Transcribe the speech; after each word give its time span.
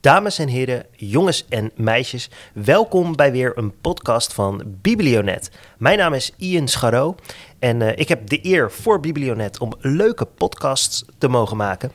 Dames 0.00 0.38
en 0.38 0.48
heren, 0.48 0.86
jongens 0.96 1.46
en 1.48 1.70
meisjes, 1.74 2.30
welkom 2.52 3.16
bij 3.16 3.32
weer 3.32 3.52
een 3.54 3.80
podcast 3.80 4.32
van 4.32 4.62
Biblionet. 4.66 5.50
Mijn 5.78 5.98
naam 5.98 6.12
is 6.14 6.32
Ian 6.36 6.68
Scharro 6.68 7.14
en 7.58 7.80
uh, 7.80 7.88
ik 7.96 8.08
heb 8.08 8.28
de 8.28 8.38
eer 8.42 8.70
voor 8.70 9.00
Biblionet 9.00 9.58
om 9.58 9.72
leuke 9.80 10.24
podcasts 10.24 11.04
te 11.18 11.28
mogen 11.28 11.56
maken. 11.56 11.92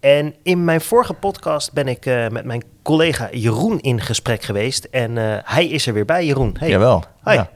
En 0.00 0.34
in 0.42 0.64
mijn 0.64 0.80
vorige 0.80 1.14
podcast 1.14 1.72
ben 1.72 1.88
ik 1.88 2.06
uh, 2.06 2.28
met 2.28 2.44
mijn 2.44 2.62
collega 2.82 3.28
Jeroen 3.32 3.80
in 3.80 4.00
gesprek 4.00 4.42
geweest 4.42 4.84
en 4.84 5.16
uh, 5.16 5.36
hij 5.44 5.66
is 5.66 5.86
er 5.86 5.94
weer 5.94 6.04
bij, 6.04 6.26
Jeroen. 6.26 6.56
Hey. 6.58 6.68
Jawel. 6.68 7.04
Hoi. 7.22 7.36
Ja. 7.36 7.50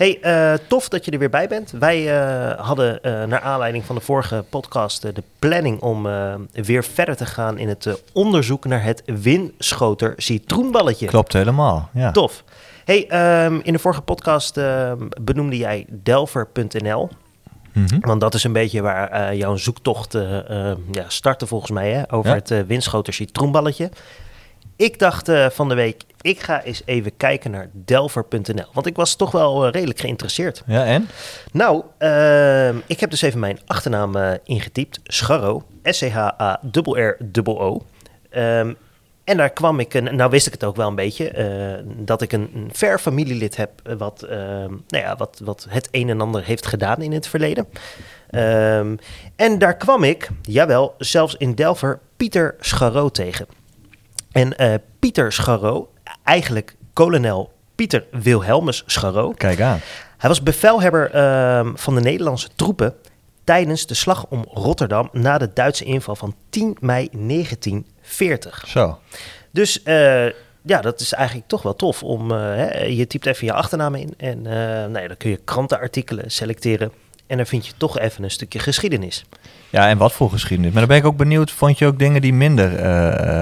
Hey, 0.00 0.18
uh, 0.22 0.58
tof 0.68 0.88
dat 0.88 1.04
je 1.04 1.10
er 1.10 1.18
weer 1.18 1.30
bij 1.30 1.48
bent. 1.48 1.70
Wij 1.70 2.02
uh, 2.04 2.60
hadden 2.60 2.98
uh, 3.02 3.24
naar 3.24 3.40
aanleiding 3.40 3.84
van 3.84 3.94
de 3.94 4.00
vorige 4.00 4.44
podcast 4.50 5.02
de 5.02 5.22
planning 5.38 5.80
om 5.80 6.08
weer 6.52 6.84
verder 6.84 7.16
te 7.16 7.26
gaan 7.26 7.58
in 7.58 7.68
het 7.68 8.02
onderzoek 8.12 8.64
naar 8.64 8.82
het 8.82 9.02
winschoter 9.04 10.12
citroenballetje. 10.16 11.06
Klopt 11.06 11.32
helemaal, 11.32 11.88
ja. 11.92 12.10
Tof. 12.10 12.44
Hey, 12.84 13.02
um, 13.44 13.60
in 13.62 13.72
de 13.72 13.78
vorige 13.78 14.00
podcast 14.00 14.56
ehm, 14.56 15.08
benoemde 15.22 15.56
jij 15.56 15.86
delver.nl. 15.88 17.10
Mm 17.72 17.86
-hmm. 17.86 18.00
Want 18.00 18.20
dat 18.20 18.34
is 18.34 18.44
een 18.44 18.52
beetje 18.52 18.82
waar 18.82 19.34
jouw 19.36 19.56
zoektocht 19.56 20.12
ja, 20.92 21.04
startte 21.08 21.46
volgens 21.46 21.70
mij, 21.70 21.90
hè, 21.92 22.12
over 22.12 22.30
ja. 22.30 22.36
het 22.36 22.66
winschoter 22.66 23.12
citroenballetje. 23.12 23.90
Ik 24.76 24.98
dacht 24.98 25.30
van 25.50 25.68
de 25.68 25.74
week, 25.74 26.02
ik 26.20 26.40
ga 26.40 26.62
eens 26.62 26.82
even 26.84 27.16
kijken 27.16 27.50
naar 27.50 27.68
delver.nl. 27.72 28.66
Want 28.72 28.86
ik 28.86 28.96
was 28.96 29.16
toch 29.16 29.30
wel 29.30 29.66
uh, 29.66 29.72
redelijk 29.72 30.00
geïnteresseerd. 30.00 30.62
Ja, 30.66 30.84
en? 30.84 31.08
Nou, 31.52 31.82
uh, 31.98 32.68
ik 32.68 33.00
heb 33.00 33.10
dus 33.10 33.22
even 33.22 33.40
mijn 33.40 33.58
achternaam 33.66 34.16
uh, 34.16 34.32
ingetypt. 34.44 35.00
Scharro. 35.04 35.62
S-C-H-A-R-R-O. 35.82 37.82
Um, 38.36 38.76
en 39.24 39.36
daar 39.36 39.50
kwam 39.50 39.80
ik, 39.80 39.94
een, 39.94 40.16
nou 40.16 40.30
wist 40.30 40.46
ik 40.46 40.52
het 40.52 40.64
ook 40.64 40.76
wel 40.76 40.88
een 40.88 40.94
beetje, 40.94 41.38
uh, 41.38 41.92
dat 41.96 42.22
ik 42.22 42.32
een, 42.32 42.50
een 42.54 42.68
ver 42.72 42.98
familielid 42.98 43.56
heb 43.56 43.70
wat, 43.98 44.24
uh, 44.24 44.30
nou 44.30 44.80
ja, 44.88 45.16
wat, 45.16 45.40
wat 45.44 45.66
het 45.68 45.88
een 45.90 46.08
en 46.08 46.20
ander 46.20 46.44
heeft 46.44 46.66
gedaan 46.66 47.02
in 47.02 47.12
het 47.12 47.26
verleden. 47.26 47.66
Um, 48.30 48.98
en 49.36 49.58
daar 49.58 49.76
kwam 49.76 50.04
ik, 50.04 50.28
jawel, 50.42 50.94
zelfs 50.98 51.34
in 51.34 51.54
Delver, 51.54 51.98
Pieter 52.16 52.54
Scharro 52.60 53.08
tegen. 53.08 53.46
En 54.32 54.62
uh, 54.62 54.74
Pieter 54.98 55.32
Scharro, 55.32 55.90
eigenlijk 56.24 56.76
kolonel 56.92 57.52
Pieter 57.74 58.04
Wilhelmus 58.10 58.82
Scharro. 58.86 59.30
Kijk 59.30 59.60
aan. 59.60 59.80
Hij 60.20 60.28
was 60.28 60.42
bevelhebber 60.42 61.14
uh, 61.14 61.70
van 61.74 61.94
de 61.94 62.00
Nederlandse 62.00 62.48
troepen 62.56 62.94
tijdens 63.44 63.86
de 63.86 63.94
slag 63.94 64.26
om 64.28 64.44
Rotterdam 64.52 65.08
na 65.12 65.38
de 65.38 65.50
Duitse 65.54 65.84
inval 65.84 66.16
van 66.16 66.34
10 66.50 66.76
mei 66.80 67.08
1940. 67.12 68.64
Zo. 68.66 68.98
Dus 69.50 69.80
uh, 69.84 70.26
ja, 70.62 70.80
dat 70.80 71.00
is 71.00 71.12
eigenlijk 71.12 71.48
toch 71.48 71.62
wel 71.62 71.76
tof 71.76 72.02
om, 72.02 72.30
uh, 72.30 72.38
hè, 72.38 72.84
je 72.84 73.06
typt 73.06 73.26
even 73.26 73.46
je 73.46 73.52
achternaam 73.52 73.94
in 73.94 74.14
en 74.16 74.42
nou 74.42 75.00
ja, 75.00 75.06
dan 75.06 75.16
kun 75.16 75.30
je 75.30 75.40
krantenartikelen 75.44 76.30
selecteren. 76.30 76.92
En 77.26 77.36
dan 77.36 77.46
vind 77.46 77.66
je 77.66 77.72
toch 77.76 77.98
even 77.98 78.24
een 78.24 78.30
stukje 78.30 78.58
geschiedenis. 78.58 79.24
Ja, 79.70 79.88
en 79.88 79.98
wat 79.98 80.12
voor 80.12 80.30
geschiedenis. 80.30 80.72
Maar 80.72 80.80
dan 80.80 80.90
ben 80.90 80.98
ik 80.98 81.06
ook 81.06 81.16
benieuwd, 81.16 81.50
vond 81.50 81.78
je 81.78 81.86
ook 81.86 81.98
dingen 81.98 82.20
die 82.20 82.32
minder 82.32 82.82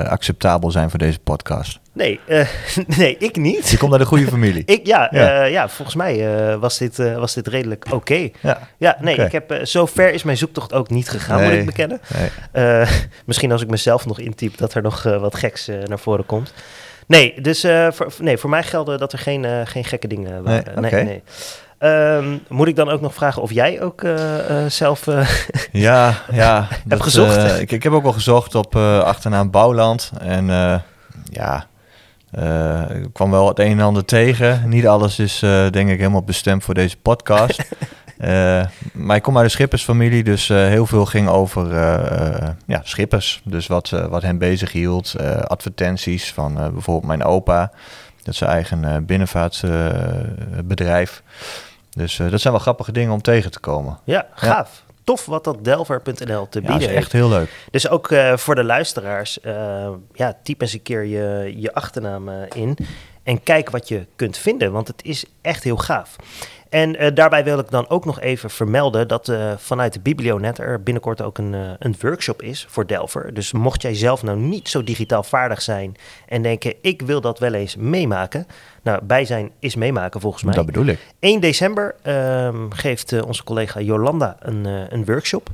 acceptabel 0.09 0.71
zijn 0.71 0.91
voor 0.91 0.99
deze 0.99 1.19
podcast? 1.19 1.79
Nee, 1.99 2.21
uh, 2.27 2.47
nee, 2.99 3.17
ik 3.19 3.37
niet. 3.37 3.69
Je 3.69 3.77
komt 3.77 3.91
naar 3.91 3.99
de 3.99 4.07
goede 4.07 4.27
familie. 4.37 4.63
ik, 4.65 4.87
ja, 4.87 5.09
ja. 5.11 5.45
Uh, 5.45 5.53
ja, 5.53 5.69
volgens 5.69 5.97
mij 5.97 6.59
was, 6.59 6.79
dit, 6.79 6.97
was 6.97 7.35
dit 7.35 7.47
redelijk 7.47 7.85
oké. 7.85 7.95
Okay. 7.95 8.33
Ja. 8.41 8.69
ja, 8.77 8.97
nee, 9.01 9.15
okay. 9.15 9.27
ik 9.27 9.33
heb, 9.33 9.61
zo 9.63 9.87
ver 9.87 10.13
is 10.13 10.23
mijn 10.23 10.37
zoektocht 10.37 10.73
ook 10.73 10.91
niet 10.91 11.09
gegaan, 11.09 11.39
nee. 11.39 11.49
moet 11.49 11.59
ik 11.59 11.67
bekennen. 11.67 12.01
Nee. 12.53 12.87
misschien 13.27 13.53
als 13.53 13.63
ik 13.63 13.71
mezelf 13.71 14.07
nog 14.07 14.19
intyp, 14.19 14.57
dat 14.57 14.75
er 14.75 14.83
nog 14.83 15.03
wat 15.03 15.37
geks 15.37 15.71
naar 15.85 15.99
voren 15.99 16.27
komt. 16.27 16.53
Nee, 17.07 17.41
dus 17.41 17.61
voor, 17.91 18.13
nee, 18.19 18.39
voor 18.39 18.51
mij 18.51 18.63
gelden 18.63 18.99
dat 18.99 19.13
er 19.13 19.19
geen, 19.19 19.67
geen 19.67 19.85
gekke 19.85 20.09
dingen 20.09 20.43
waren. 20.43 20.81
Nee, 20.81 20.91
okay. 20.91 21.03
nee. 21.03 21.23
Um, 21.81 22.41
moet 22.49 22.69
ik 22.69 22.77
dan 22.77 22.89
ook 22.89 23.01
nog 23.01 23.15
vragen 23.15 23.43
of 23.43 23.53
jij 23.53 23.83
ook 23.83 24.03
uh, 24.03 24.15
uh, 24.51 24.67
zelf 24.69 25.07
uh, 25.07 25.29
ja, 25.73 26.15
ja, 26.33 26.67
hebt 26.69 26.89
dat, 26.89 27.03
gezocht? 27.03 27.61
ik, 27.61 27.73
ik 27.73 27.83
heb 27.83 27.93
ook 27.93 28.03
wel 28.03 28.13
gezocht 28.13 28.55
op 28.55 28.77
achternaam 28.77 29.51
Bouwland. 29.51 30.11
En 30.21 30.47
ja, 31.31 31.67
ik 32.95 33.13
kwam 33.13 33.31
wel 33.31 33.49
het 33.49 33.59
een 33.59 33.79
en 33.79 33.85
ander 33.85 34.05
tegen. 34.05 34.69
Niet 34.69 34.87
alles 34.87 35.19
is 35.19 35.39
denk 35.71 35.89
ik 35.89 35.99
helemaal 35.99 36.23
bestemd 36.23 36.65
voor 36.65 36.75
deze 36.75 36.97
podcast. 36.97 37.63
maar 39.07 39.17
ik 39.17 39.23
kom 39.23 39.37
uit 39.37 39.47
de 39.47 39.53
schippersfamilie, 39.53 40.25
dus 40.25 40.49
heel 40.49 40.87
veel 40.87 41.07
ging 41.07 41.29
over 41.29 41.75
ja, 42.67 42.81
schippers. 42.83 43.41
Dus 43.45 43.67
wat, 43.67 43.89
wat 43.89 44.23
hen 44.23 44.39
bezig 44.39 44.73
hield. 44.73 45.15
advertenties 45.47 46.33
van 46.33 46.55
bijvoorbeeld 46.55 47.07
mijn 47.07 47.25
opa. 47.25 47.71
Dat 48.17 48.29
is 48.33 48.39
zijn 48.39 48.51
eigen 48.51 49.07
binnenvaartbedrijf. 49.07 51.23
Dus 51.91 52.17
dat 52.17 52.41
zijn 52.41 52.53
wel 52.53 52.63
grappige 52.63 52.93
dingen 52.93 53.13
om 53.13 53.23
tegen 53.23 53.51
te 53.51 53.61
komen. 53.61 53.99
Ja, 54.05 54.27
gaaf. 54.35 54.83
Ja. 54.87 54.88
Tof 55.09 55.27
wat 55.27 55.45
dat 55.45 55.65
delver.nl 55.65 56.49
te 56.49 56.61
bieden 56.61 56.81
ja, 56.81 56.89
is 56.89 56.95
echt 56.95 57.13
heel 57.13 57.29
leuk. 57.29 57.51
Dus 57.71 57.89
ook 57.89 58.11
uh, 58.11 58.37
voor 58.37 58.55
de 58.55 58.65
luisteraars, 58.65 59.39
uh, 59.43 59.89
ja, 60.13 60.39
typ 60.43 60.61
eens 60.61 60.73
een 60.73 60.83
keer 60.83 61.05
je, 61.05 61.53
je 61.57 61.75
achternaam 61.75 62.29
in 62.55 62.77
en 63.23 63.43
kijk 63.43 63.71
wat 63.71 63.89
je 63.89 64.07
kunt 64.17 64.37
vinden, 64.37 64.73
want 64.73 64.89
het 64.89 65.05
is 65.05 65.25
echt 65.41 65.65
heel 65.65 65.77
gaaf. 65.77 66.17
En 66.69 67.03
uh, 67.03 67.09
daarbij 67.15 67.45
wil 67.45 67.59
ik 67.59 67.71
dan 67.71 67.89
ook 67.89 68.05
nog 68.05 68.21
even 68.21 68.51
vermelden 68.51 69.09
dat 69.09 69.29
uh, 69.29 69.53
vanuit 69.57 69.93
de 69.93 70.01
Biblionet 70.01 70.59
er 70.59 70.83
binnenkort 70.83 71.23
ook 71.23 71.39
een, 71.39 71.53
uh, 71.53 71.71
een 71.79 71.95
workshop 72.01 72.43
is 72.43 72.67
voor 72.69 72.87
Delver. 72.87 73.35
Dus 73.35 73.53
mocht 73.53 73.83
jij 73.83 73.95
zelf 73.95 74.23
nou 74.23 74.39
niet 74.39 74.69
zo 74.69 74.85
digitaal 74.85 75.23
vaardig 75.23 75.63
zijn 75.63 75.97
en 76.27 76.43
denken, 76.43 76.75
ik 76.81 77.03
wil 77.03 77.21
dat 77.21 77.39
wel 77.39 77.53
eens 77.53 77.77
meemaken. 77.77 78.47
Nou, 78.83 79.05
bij 79.05 79.25
zijn 79.25 79.51
is 79.59 79.75
meemaken 79.75 80.21
volgens 80.21 80.43
mij. 80.43 80.55
Dat 80.55 80.67
bedoel 80.67 80.87
ik. 80.87 80.99
1 81.19 81.41
december 81.41 81.95
um, 82.05 82.73
geeft 82.73 83.23
onze 83.23 83.45
collega 83.45 83.81
Jolanda 83.81 84.37
een, 84.41 84.65
een 84.65 85.05
workshop. 85.05 85.51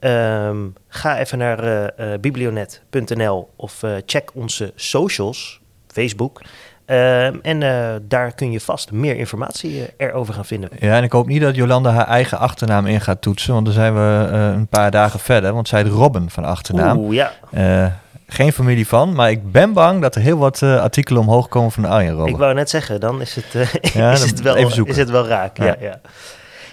Um, 0.00 0.74
ga 0.88 1.18
even 1.18 1.38
naar 1.38 1.92
biblionet.nl 2.20 3.50
of 3.56 3.82
check 4.06 4.30
onze 4.34 4.72
socials, 4.74 5.60
Facebook... 5.86 6.40
Uh, 6.86 7.46
en 7.46 7.60
uh, 7.60 7.88
daar 8.02 8.34
kun 8.34 8.50
je 8.50 8.60
vast 8.60 8.92
meer 8.92 9.16
informatie 9.16 9.78
uh, 9.78 9.84
erover 9.96 10.34
gaan 10.34 10.44
vinden. 10.44 10.70
Ja, 10.78 10.96
en 10.96 11.02
ik 11.02 11.12
hoop 11.12 11.26
niet 11.26 11.40
dat 11.40 11.54
Jolanda 11.54 11.90
haar 11.90 12.06
eigen 12.06 12.38
achternaam 12.38 12.86
in 12.86 13.00
gaat 13.00 13.22
toetsen, 13.22 13.52
want 13.52 13.64
dan 13.64 13.74
zijn 13.74 13.94
we 13.94 14.28
een 14.30 14.66
paar 14.66 14.90
dagen 14.90 15.20
verder. 15.20 15.52
Want 15.52 15.68
zij 15.68 15.82
heet 15.82 15.92
Robin 15.92 16.30
van 16.30 16.44
achternaam. 16.44 16.98
Oeh, 16.98 17.14
ja. 17.50 18.00
geen 18.26 18.52
familie 18.52 18.88
van, 18.88 19.14
maar 19.14 19.30
ik 19.30 19.52
ben 19.52 19.72
bang 19.72 20.00
dat 20.00 20.14
er 20.14 20.20
heel 20.20 20.38
wat 20.38 20.62
artikelen 20.62 21.22
omhoog 21.22 21.48
komen 21.48 21.70
van 21.70 21.84
Arjen 21.84 22.14
Robin. 22.14 22.32
Ik 22.32 22.38
wou 22.38 22.54
net 22.54 22.70
zeggen, 22.70 23.00
dan 23.00 23.20
is 23.20 23.34
het, 23.34 23.52
ja, 23.94 24.12
is 24.12 24.20
dan 24.20 24.28
het, 24.28 24.40
wel, 24.40 24.86
is 24.86 24.96
het 24.96 25.10
wel 25.10 25.26
raak. 25.26 25.56
Ja. 25.56 25.64
Ja, 25.64 25.76
ja. 25.80 26.00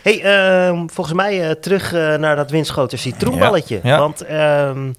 Hey, 0.02 0.22
ehm, 0.22 0.88
volgens 0.88 1.16
mij 1.16 1.56
terug 1.56 1.92
naar 1.92 2.36
dat 2.36 2.52
windschoten 2.52 2.98
citroenballetje. 2.98 3.80
Ja. 3.84 4.00
Want 4.00 4.22
ehm, 4.22 4.92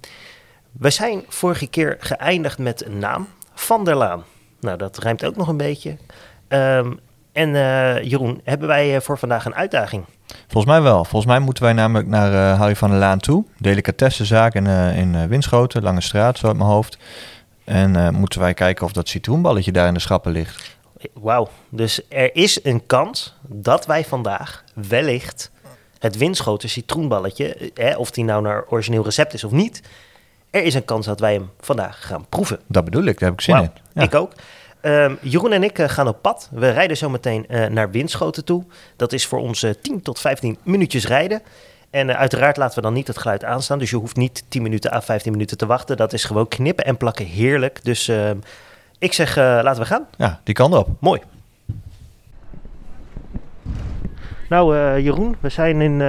we 0.71 0.89
zijn 0.89 1.23
vorige 1.27 1.67
keer 1.67 1.97
geëindigd 1.99 2.57
met 2.57 2.85
een 2.85 2.99
naam, 2.99 3.27
Van 3.53 3.85
der 3.85 3.95
Laan. 3.95 4.23
Nou, 4.61 4.77
dat 4.77 4.97
ruimt 4.97 5.25
ook 5.25 5.35
nog 5.35 5.47
een 5.47 5.57
beetje. 5.57 5.97
Um, 6.47 6.99
en 7.31 7.49
uh, 7.49 8.03
Jeroen, 8.03 8.41
hebben 8.43 8.67
wij 8.67 8.95
uh, 8.95 9.01
voor 9.01 9.17
vandaag 9.17 9.45
een 9.45 9.55
uitdaging? 9.55 10.05
Volgens 10.47 10.73
mij 10.73 10.81
wel. 10.81 11.03
Volgens 11.05 11.31
mij 11.31 11.39
moeten 11.39 11.63
wij 11.63 11.73
namelijk 11.73 12.07
naar 12.07 12.31
uh, 12.31 12.59
Harry 12.59 12.75
van 12.75 12.89
der 12.89 12.99
Laan 12.99 13.19
toe. 13.19 13.45
Delicatessenzaak 13.57 14.53
in, 14.53 14.67
in 14.95 15.27
Winschoten, 15.27 15.83
Lange 15.83 16.01
Straat, 16.01 16.37
zo 16.37 16.47
uit 16.47 16.57
mijn 16.57 16.69
hoofd. 16.69 16.97
En 17.63 18.15
moeten 18.15 18.39
wij 18.39 18.53
kijken 18.53 18.85
of 18.85 18.91
dat 18.91 19.09
citroenballetje 19.09 19.71
daar 19.71 19.87
in 19.87 19.93
de 19.93 19.99
schappen 19.99 20.31
ligt. 20.31 20.77
Wauw. 21.13 21.49
Dus 21.69 22.01
er 22.09 22.35
is 22.35 22.63
een 22.63 22.85
kans 22.85 23.37
dat 23.47 23.85
wij 23.85 24.05
vandaag 24.05 24.63
wellicht 24.73 25.51
het 25.99 26.17
Winschoten 26.17 26.69
citroenballetje, 26.69 27.71
of 27.97 28.11
die 28.11 28.23
nou 28.23 28.41
naar 28.41 28.65
origineel 28.69 29.03
recept 29.03 29.33
is 29.33 29.43
of 29.43 29.51
niet, 29.51 29.81
er 30.51 30.63
is 30.63 30.73
een 30.73 30.85
kans 30.85 31.05
dat 31.05 31.19
wij 31.19 31.33
hem 31.33 31.49
vandaag 31.59 32.05
gaan 32.07 32.25
proeven. 32.29 32.59
Dat 32.67 32.83
bedoel 32.83 33.03
ik, 33.03 33.19
daar 33.19 33.29
heb 33.29 33.39
ik 33.39 33.45
zin 33.45 33.55
wow, 33.55 33.63
in. 33.63 33.71
Ja. 33.93 34.01
Ik 34.01 34.15
ook. 34.15 34.31
Um, 34.81 35.17
Jeroen 35.21 35.51
en 35.51 35.63
ik 35.63 35.79
uh, 35.79 35.89
gaan 35.89 36.07
op 36.07 36.21
pad. 36.21 36.49
We 36.51 36.69
rijden 36.69 36.97
zo 36.97 37.09
meteen 37.09 37.45
uh, 37.49 37.65
naar 37.65 37.91
Winschoten 37.91 38.45
toe. 38.45 38.63
Dat 38.95 39.13
is 39.13 39.25
voor 39.25 39.39
ons 39.39 39.63
uh, 39.63 39.71
10 39.81 40.01
tot 40.01 40.19
15 40.19 40.57
minuutjes 40.63 41.07
rijden. 41.07 41.41
En 41.89 42.17
uiteraard 42.17 42.57
laten 42.57 42.75
we 42.75 42.81
dan 42.81 42.93
niet 42.93 43.07
het 43.07 43.17
geluid 43.17 43.43
aanstaan. 43.43 43.79
Dus 43.79 43.89
je 43.89 43.95
hoeft 43.95 44.15
niet 44.15 44.43
10 44.47 44.61
minuten 44.61 44.93
à 44.93 45.01
15 45.01 45.31
minuten 45.31 45.57
te 45.57 45.65
wachten. 45.65 45.97
Dat 45.97 46.13
is 46.13 46.23
gewoon 46.23 46.47
knippen 46.47 46.85
en 46.85 46.97
plakken 46.97 47.25
heerlijk. 47.25 47.83
Dus 47.83 48.07
ehm, 48.07 48.37
ik 48.99 49.13
zeg, 49.13 49.37
eh, 49.37 49.43
laten 49.43 49.81
we 49.81 49.87
gaan. 49.87 50.07
Ja, 50.17 50.39
die 50.43 50.53
kan 50.53 50.73
erop. 50.73 50.87
Mooi. 50.99 51.21
Nou, 54.49 54.99
Jeroen, 55.01 55.35
we 55.39 55.49
zijn 55.49 55.81
in 55.81 56.01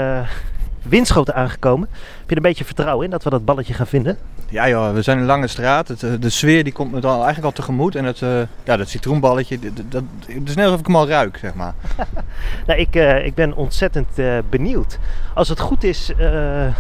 Winschoten 0.83 1.35
aangekomen. 1.35 1.89
Heb 1.93 2.01
je 2.25 2.31
er 2.31 2.37
een 2.37 2.43
beetje 2.43 2.65
vertrouwen 2.65 3.05
in 3.05 3.11
dat 3.11 3.25
we 3.25 3.31
dat 3.31 3.45
balletje 3.45 3.75
gaan 3.75 3.87
vinden? 3.87 4.19
Ja 4.49 4.69
joh, 4.69 4.93
we 4.93 5.03
zijn 5.03 5.19
in 5.19 5.25
Lange 5.25 5.47
Straat. 5.47 5.89
Het, 5.89 6.01
de 6.23 6.31
sfeer 6.31 6.65
die 6.65 6.73
komt 6.73 6.93
me 6.93 7.01
dan 7.01 7.15
eigenlijk 7.15 7.45
al 7.45 7.53
tegemoet. 7.53 7.95
En 7.95 8.05
het, 8.05 8.21
uh, 8.21 8.41
ja, 8.65 8.77
dat 8.77 8.89
citroenballetje, 8.89 9.59
dat, 9.59 9.73
dat, 9.89 10.03
het 10.27 10.49
is 10.49 10.55
net 10.55 10.65
alsof 10.65 10.81
ik 10.81 10.87
hem 10.87 10.97
al 10.97 11.09
ruik, 11.09 11.37
zeg 11.37 11.55
maar. 11.55 11.75
nou, 12.67 12.81
ik, 12.81 12.97
uh, 12.97 13.27
ik 13.27 13.35
ben 13.35 13.55
ontzettend 13.55 14.19
uh, 14.19 14.39
benieuwd. 14.51 14.99
Als 15.35 15.49
het 15.49 15.61
goed 15.61 15.85
is, 15.85 16.13
we 16.17 16.73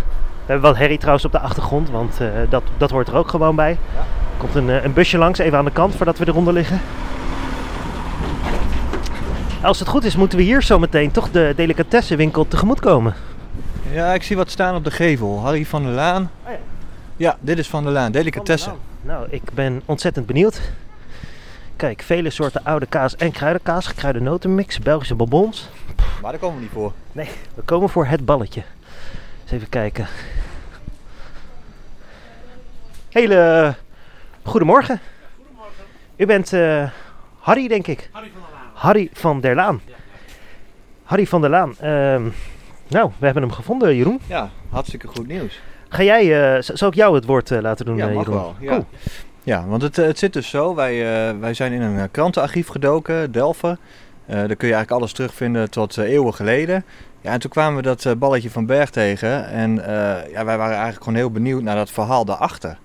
hebben 0.46 0.70
wat 0.70 0.76
herrie 0.76 0.98
trouwens 0.98 1.24
op 1.24 1.32
de 1.32 1.38
achtergrond, 1.38 1.90
want 1.90 2.18
dat, 2.48 2.62
dat 2.76 2.90
hoort 2.90 3.08
er 3.08 3.14
ook 3.14 3.28
gewoon 3.28 3.56
bij. 3.56 3.78
Ja. 3.94 4.04
komt 4.36 4.54
een, 4.54 4.70
eh, 4.70 4.84
een 4.84 4.92
busje 4.92 5.18
langs, 5.18 5.38
even 5.38 5.58
aan 5.58 5.64
de 5.64 5.70
kant 5.70 5.94
voordat 5.94 6.18
we 6.18 6.28
eronder 6.28 6.52
liggen. 6.52 6.80
Als 9.62 9.78
het 9.78 9.88
goed 9.88 10.04
is, 10.04 10.16
moeten 10.16 10.38
we 10.38 10.44
hier 10.44 10.62
zo 10.62 10.78
meteen 10.78 11.10
toch 11.10 11.30
de 11.30 11.52
delicatessenwinkel 11.56 12.48
tegemoet 12.48 12.80
komen. 12.80 13.14
Ja, 13.92 14.14
ik 14.14 14.22
zie 14.22 14.36
wat 14.36 14.50
staan 14.50 14.74
op 14.74 14.84
de 14.84 14.90
gevel. 14.90 15.40
Harry 15.40 15.64
van 15.64 15.82
der 15.82 15.92
Laan. 15.92 16.30
Oh 16.44 16.50
ja. 16.50 16.58
Ja, 17.16 17.36
dit 17.40 17.58
is 17.58 17.68
van 17.68 17.82
der 17.84 17.92
Laan. 17.92 18.12
Delicatessen. 18.12 18.74
Nou, 19.00 19.26
ik 19.30 19.42
ben 19.54 19.82
ontzettend 19.84 20.26
benieuwd. 20.26 20.60
Kijk, 21.76 22.02
vele 22.02 22.30
soorten 22.30 22.64
oude 22.64 22.86
kaas 22.86 23.16
en 23.16 23.32
kruidenkaas, 23.32 23.86
gekruide 23.86 24.20
notenmix, 24.20 24.78
Belgische 24.78 25.14
bonbons. 25.14 25.68
Maar 26.22 26.30
daar 26.30 26.40
komen 26.40 26.56
we 26.56 26.62
niet 26.62 26.72
voor. 26.72 26.92
Nee, 27.12 27.28
we 27.54 27.62
komen 27.62 27.88
voor 27.88 28.06
het 28.06 28.24
balletje. 28.24 28.62
Eens 29.42 29.50
even 29.52 29.68
kijken. 29.68 30.06
Hele 33.08 33.74
goedemorgen. 34.42 35.00
U 36.16 36.26
bent 36.26 36.52
eh, 36.52 36.90
Harry, 37.38 37.68
denk 37.68 37.86
ik. 37.86 38.08
Harry 38.12 38.30
van 38.32 38.40
der 38.40 38.50
Laan. 38.54 38.70
Harry 38.74 39.10
van 39.12 39.40
der 39.40 39.54
Laan. 39.54 39.80
Harry 41.04 41.26
van 41.26 41.40
der 41.40 41.50
Laan. 41.50 41.78
ehm, 41.78 42.28
nou, 42.92 43.10
we 43.18 43.24
hebben 43.24 43.42
hem 43.42 43.52
gevonden, 43.52 43.96
Jeroen. 43.96 44.20
Ja, 44.26 44.50
hartstikke 44.70 45.06
goed 45.08 45.26
nieuws. 45.26 45.60
Ga 45.88 46.02
jij, 46.02 46.24
z- 46.62 46.68
zal 46.68 46.88
ik 46.88 46.94
jou 46.94 47.14
het 47.14 47.24
woord 47.24 47.50
eh, 47.50 47.60
laten 47.60 47.84
doen, 47.86 47.96
Ja, 47.96 48.08
eh, 48.08 48.14
mag 48.14 48.24
Jeroen? 48.24 48.40
wel. 48.40 48.54
Ja, 48.60 48.68
Cool. 48.70 48.84
ja 49.42 49.66
want 49.66 49.82
het, 49.82 49.96
het 49.96 50.18
zit 50.18 50.32
dus 50.32 50.48
zo. 50.50 50.74
Wij, 50.74 50.94
wij 51.40 51.54
zijn 51.54 51.72
in 51.72 51.82
een 51.82 52.10
krantenarchief 52.10 52.68
gedoken, 52.68 53.32
Delft. 53.32 53.62
Eh, 53.64 53.74
daar 54.26 54.46
kun 54.46 54.68
je 54.68 54.74
eigenlijk 54.74 54.90
alles 54.90 55.12
terugvinden 55.12 55.70
tot 55.70 55.96
eeuwen 55.96 56.34
geleden. 56.34 56.84
Ja, 57.20 57.32
en 57.32 57.40
toen 57.40 57.50
kwamen 57.50 57.76
we 57.76 57.82
dat 57.82 58.18
balletje 58.18 58.50
van 58.50 58.66
Berg 58.66 58.90
tegen. 58.90 59.48
En 59.48 59.74
ja, 60.32 60.44
wij 60.44 60.56
waren 60.58 60.74
eigenlijk 60.74 60.98
gewoon 61.04 61.18
heel 61.18 61.30
benieuwd 61.30 61.62
naar 61.62 61.76
dat 61.76 61.90
verhaal 61.90 62.24
daarachter. 62.24 62.78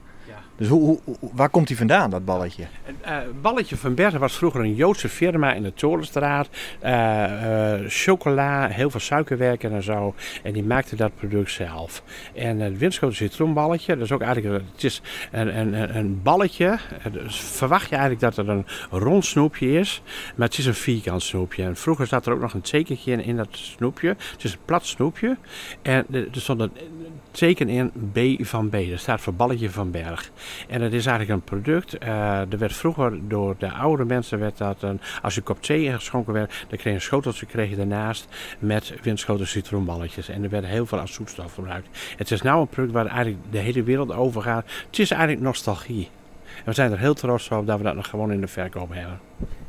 Dus 0.57 0.67
hoe, 0.67 0.99
waar 1.19 1.49
komt 1.49 1.67
die 1.67 1.77
vandaan, 1.77 2.09
dat 2.09 2.25
balletje? 2.25 2.63
Eh, 3.01 3.17
Balletje 3.41 3.77
van 3.77 3.93
Bergen 3.93 4.19
was 4.19 4.35
vroeger 4.35 4.61
een 4.61 4.75
Joodse 4.75 5.09
firma 5.09 5.53
in 5.53 5.63
de 5.63 5.73
Torenstraat. 5.73 6.49
Eh, 6.79 7.73
chocola, 7.87 8.67
heel 8.67 8.89
veel 8.89 8.99
suikerwerken 8.99 9.71
en 9.71 9.83
zo. 9.83 10.13
En 10.43 10.53
die 10.53 10.63
maakte 10.63 10.95
dat 10.95 11.15
product 11.15 11.51
zelf. 11.51 12.03
En 12.33 12.59
het 12.59 12.77
windschoten 12.77 13.15
citroenballetje, 13.15 13.95
dat 13.95 14.03
is 14.03 14.11
ook 14.11 14.21
eigenlijk 14.21 14.63
het 14.73 14.83
is 14.83 15.01
een, 15.31 15.97
een, 15.97 16.19
balletje. 16.23 16.77
Dus 17.11 17.35
verwacht 17.35 17.89
je 17.89 17.95
eigenlijk 17.95 18.21
dat 18.21 18.35
het 18.35 18.47
een 18.47 18.65
rond 18.99 19.25
snoepje 19.25 19.71
is, 19.71 20.01
maar 20.35 20.47
het 20.47 20.57
is 20.57 20.65
een 20.65 20.73
vierkant 20.73 21.23
snoepje. 21.23 21.63
En 21.63 21.75
vroeger 21.75 22.07
zat 22.07 22.25
er 22.25 22.33
ook 22.33 22.41
nog 22.41 22.53
een 22.53 22.61
tekenje 22.61 23.11
in, 23.11 23.23
in 23.23 23.37
dat 23.37 23.47
snoepje. 23.51 24.07
Het 24.07 24.43
is 24.43 24.51
een 24.51 24.59
plat 24.65 24.85
snoepje. 24.85 25.37
En 25.81 26.05
er 26.11 26.27
stond 26.31 26.59
een 26.59 26.71
teken 27.31 27.69
in 27.69 27.91
B 28.13 28.45
van 28.45 28.69
B. 28.69 28.71
Dat 28.89 28.99
staat 28.99 29.21
voor 29.21 29.33
balletje 29.33 29.69
van 29.69 29.91
Berg. 29.91 30.31
En 30.67 30.81
het 30.81 30.93
is 30.93 31.05
eigenlijk 31.05 31.39
een 31.39 31.59
product. 31.59 31.97
eh, 31.97 32.39
er 32.39 32.57
werd 32.57 32.73
vroeger 32.73 33.27
door 33.27 33.55
de 33.57 33.71
oude 33.71 34.05
mensen 34.05 34.39
werd 34.39 34.57
dat 34.57 34.81
een, 34.81 34.99
als 35.21 35.35
je 35.35 35.41
kop 35.41 35.61
thee 35.61 35.91
geschonken 35.93 36.33
werd, 36.33 36.65
dan 36.69 36.77
kreeg 36.77 36.83
je 36.83 36.89
een 36.89 37.01
schoteltje 37.01 37.45
kreeg 37.45 37.69
je 37.69 37.75
daarnaast 37.75 38.27
met 38.59 38.93
windschoten 39.01 39.47
citroenballetjes. 39.47 40.29
En 40.29 40.43
er 40.43 40.49
werd 40.49 40.65
heel 40.65 40.85
veel 40.85 40.99
als 40.99 41.13
zoetstof 41.13 41.53
gebruikt. 41.53 41.87
Het 42.17 42.31
is 42.31 42.41
nou 42.41 42.61
een 42.61 42.67
product 42.67 42.93
waar 42.93 43.05
eigenlijk 43.05 43.37
de 43.49 43.57
hele 43.57 43.83
wereld 43.83 44.13
over 44.13 44.41
gaat. 44.41 44.65
Het 44.85 44.99
is 44.99 45.11
eigenlijk 45.11 45.41
nostalgie. 45.41 46.09
En 46.57 46.63
we 46.65 46.73
zijn 46.73 46.91
er 46.91 46.99
heel 46.99 47.13
trots 47.13 47.49
op 47.49 47.67
dat 47.67 47.77
we 47.77 47.83
dat 47.83 47.95
nog 47.95 48.07
gewoon 48.07 48.31
in 48.31 48.41
de 48.41 48.47
verkoop 48.47 48.93
hebben. 48.93 49.19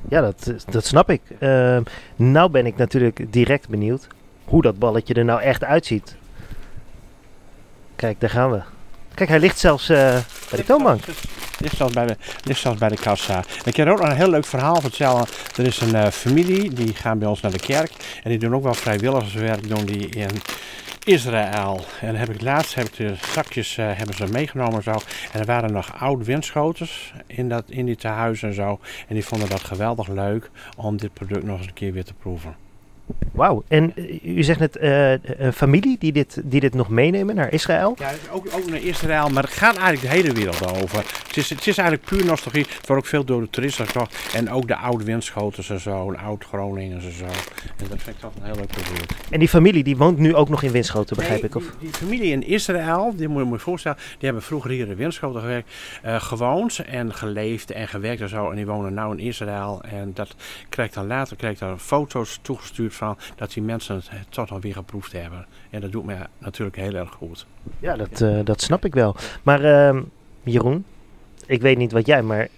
Ja, 0.08 0.20
dat, 0.20 0.54
dat 0.70 0.84
snap 0.84 1.10
ik. 1.10 1.20
Ehm, 1.38 1.82
nou 2.16 2.50
ben 2.50 2.66
ik 2.66 2.76
natuurlijk 2.76 3.32
direct 3.32 3.68
benieuwd 3.68 4.06
hoe 4.44 4.62
dat 4.62 4.78
balletje 4.78 5.14
er 5.14 5.24
nou 5.24 5.40
echt 5.40 5.64
uitziet. 5.64 6.16
Kijk, 7.96 8.20
daar 8.20 8.30
gaan 8.30 8.50
we. 8.50 8.60
Kijk, 9.18 9.30
hij 9.30 9.40
ligt 9.40 9.58
zelfs 9.58 9.88
eh, 9.88 9.96
bij 10.50 10.58
de 10.58 10.64
toonbank. 10.64 11.04
Ligt 11.58 11.76
zelfs 11.76 11.94
bij 11.94 12.06
de, 12.06 12.16
ligt 12.44 12.60
zelfs 12.60 12.78
bij 12.78 12.88
de 12.88 12.96
kassa. 12.96 13.44
Ik 13.64 13.76
heb 13.76 13.88
ook 13.88 13.98
nog 13.98 14.08
een 14.08 14.16
heel 14.16 14.30
leuk 14.30 14.44
verhaal 14.44 14.80
vertellen. 14.80 15.26
Er 15.56 15.66
is 15.66 15.80
een 15.80 15.94
eh, 15.94 16.06
familie, 16.10 16.72
die 16.72 16.94
gaan 16.94 17.18
bij 17.18 17.28
ons 17.28 17.40
naar 17.40 17.52
de 17.52 17.58
kerk. 17.58 17.92
En 18.22 18.30
die 18.30 18.38
doen 18.38 18.54
ook 18.54 18.62
wel 18.62 18.74
vrijwilligerswerk 18.74 19.68
doen 19.68 19.84
die 19.84 20.08
in 20.08 20.30
Israël. 21.04 21.84
En 22.00 22.16
heb 22.16 22.28
ik 22.28 22.40
laatst 22.40 22.74
heb 22.74 22.86
ik 22.86 22.96
de 22.96 23.14
zakjes 23.34 23.78
eh, 23.78 23.86
hebben 23.92 24.16
ze 24.16 24.26
meegenomen 24.26 24.82
zo. 24.82 24.94
En 25.32 25.40
er 25.40 25.46
waren 25.46 25.72
nog 25.72 26.00
oude 26.00 26.24
windschoters 26.24 27.12
in, 27.26 27.48
dat, 27.48 27.64
in 27.66 27.86
die 27.86 27.96
tehuis 27.96 28.42
en 28.42 28.54
zo. 28.54 28.80
En 29.08 29.14
die 29.14 29.24
vonden 29.24 29.48
dat 29.48 29.64
geweldig 29.64 30.08
leuk 30.08 30.50
om 30.76 30.96
dit 30.96 31.12
product 31.12 31.44
nog 31.44 31.58
eens 31.58 31.66
een 31.66 31.72
keer 31.72 31.92
weer 31.92 32.04
te 32.04 32.14
proeven. 32.14 32.67
Wauw. 33.32 33.64
En 33.68 33.92
eh, 33.96 34.36
u 34.36 34.42
zegt 34.42 34.58
net 34.58 34.76
eh, 34.76 35.12
een 35.38 35.52
familie 35.52 35.96
die 35.98 36.12
dit, 36.12 36.40
die 36.44 36.60
dit 36.60 36.74
nog 36.74 36.88
meenemen 36.88 37.34
naar 37.34 37.52
Israël. 37.52 37.94
Ja, 37.98 38.10
ook, 38.30 38.46
ook 38.52 38.70
naar 38.70 38.82
Israël, 38.82 39.28
maar 39.28 39.42
het 39.42 39.52
gaat 39.52 39.76
eigenlijk 39.76 40.00
de 40.00 40.20
hele 40.22 40.32
wereld 40.32 40.82
over. 40.82 41.04
Het 41.26 41.36
is, 41.36 41.50
het 41.50 41.66
is 41.66 41.78
eigenlijk 41.78 42.08
puur 42.08 42.24
nostalgie. 42.24 42.66
Het 42.76 42.86
wordt 42.86 43.02
ook 43.02 43.08
veel 43.08 43.24
door 43.24 43.40
de 43.40 43.50
toeristen 43.50 43.86
gekocht. 43.86 44.30
En 44.34 44.50
ook 44.50 44.68
de 44.68 44.76
oude 44.76 45.04
windschoters 45.04 45.70
en 45.70 45.80
zo, 45.80 46.12
en 46.12 46.18
oud 46.18 46.44
Groningen 46.44 47.00
en 47.00 47.12
zo. 47.12 47.24
En 47.24 47.88
dat 47.88 48.02
vind 48.02 48.16
ik 48.16 48.20
toch 48.20 48.32
een 48.36 48.44
heel 48.44 48.54
leuk 48.54 48.66
product. 48.66 49.14
En 49.30 49.38
die 49.38 49.48
familie 49.48 49.84
die 49.84 49.96
woont 49.96 50.18
nu 50.18 50.34
ook 50.34 50.48
nog 50.48 50.62
in 50.62 50.70
Winschoten, 50.70 51.16
begrijp 51.16 51.40
Nee, 51.40 51.50
ik? 51.50 51.56
Of? 51.56 51.62
Die, 51.62 51.72
die 51.80 51.92
familie 51.92 52.32
in 52.32 52.46
Israël, 52.46 53.14
die 53.16 53.28
moet 53.28 53.44
je 53.44 53.50
je 53.52 53.58
voorstellen, 53.58 53.98
die 53.98 54.16
hebben 54.20 54.42
vroeger 54.42 54.70
hier 54.70 54.88
in 54.88 54.96
Winschoten 54.96 55.40
gewerkt, 55.40 55.70
eh, 56.02 56.20
gewoond 56.20 56.78
en 56.78 57.14
geleefd 57.14 57.70
en 57.70 57.88
gewerkt 57.88 58.20
en 58.20 58.28
zo. 58.28 58.50
En 58.50 58.56
die 58.56 58.66
wonen 58.66 58.94
nu 58.94 59.12
in 59.12 59.18
Israël. 59.18 59.82
En 59.82 60.10
dat 60.14 60.34
krijgt 60.68 60.94
dan 60.94 61.06
later 61.06 61.36
krijg 61.36 61.58
daar 61.58 61.78
foto's 61.78 62.38
toegestuurd 62.42 62.94
van 62.98 63.16
dat 63.36 63.52
die 63.52 63.62
mensen 63.62 63.94
het 64.08 64.26
toch 64.28 64.50
nog 64.50 64.62
weer 64.62 64.72
geproefd 64.72 65.12
hebben. 65.12 65.46
En 65.70 65.80
dat 65.80 65.92
doet 65.92 66.04
me 66.04 66.16
natuurlijk 66.38 66.76
heel 66.76 66.94
erg 66.94 67.10
goed. 67.10 67.46
Ja, 67.80 67.96
dat, 67.96 68.20
eh, 68.20 68.38
dat 68.44 68.60
snap 68.62 68.84
ik 68.84 68.94
wel. 68.94 69.16
Maar 69.42 69.64
ehm, 69.64 70.00
Jeroen, 70.42 70.84
ik 71.46 71.60
weet 71.62 71.76
niet 71.78 71.92
wat 71.92 72.06
jij, 72.06 72.22
maar 72.22 72.48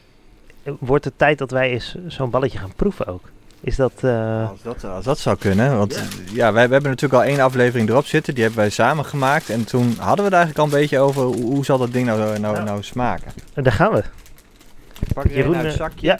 eh, 0.62 0.72
wordt 0.78 1.04
het 1.04 1.14
tijd 1.18 1.38
dat 1.38 1.50
wij 1.50 1.70
eens 1.70 1.96
zo'n 2.06 2.30
balletje 2.30 2.58
gaan 2.58 2.72
proeven 2.76 3.06
ook? 3.06 3.28
Is 3.62 3.76
dat... 3.76 3.92
eh, 4.00 4.48
Als 4.50 4.62
dat, 4.62 4.84
als 4.84 5.04
dat 5.04 5.18
zou 5.18 5.36
kunnen. 5.36 5.76
Want 5.76 6.02
ja, 6.32 6.52
wij, 6.52 6.66
we 6.66 6.72
hebben 6.72 6.90
natuurlijk 6.90 7.22
al 7.22 7.28
één 7.28 7.40
aflevering 7.40 7.88
erop 7.88 8.06
zitten. 8.06 8.34
Die 8.34 8.42
hebben 8.42 8.60
wij 8.60 8.70
samen 8.70 9.04
gemaakt. 9.04 9.50
En 9.50 9.64
toen 9.64 9.94
hadden 9.98 10.16
we 10.16 10.36
het 10.36 10.44
eigenlijk 10.44 10.58
al 10.58 10.64
een 10.64 10.80
beetje 10.80 10.98
over 10.98 11.22
hoe, 11.22 11.42
hoe 11.42 11.64
zal 11.64 11.78
dat 11.78 11.92
ding 11.92 12.06
nou, 12.06 12.18
nou, 12.20 12.38
nou, 12.40 12.64
Nou. 12.64 12.82
smaken. 12.82 13.32
daar 13.54 13.72
gaan 13.72 13.92
we. 13.92 14.02
Ik 15.00 15.12
pak 15.14 15.26
Jeroen, 15.28 15.54
uit 15.54 15.64
eh, 15.64 15.70
het 15.70 15.78
zakje. 15.80 16.06
ja. 16.06 16.18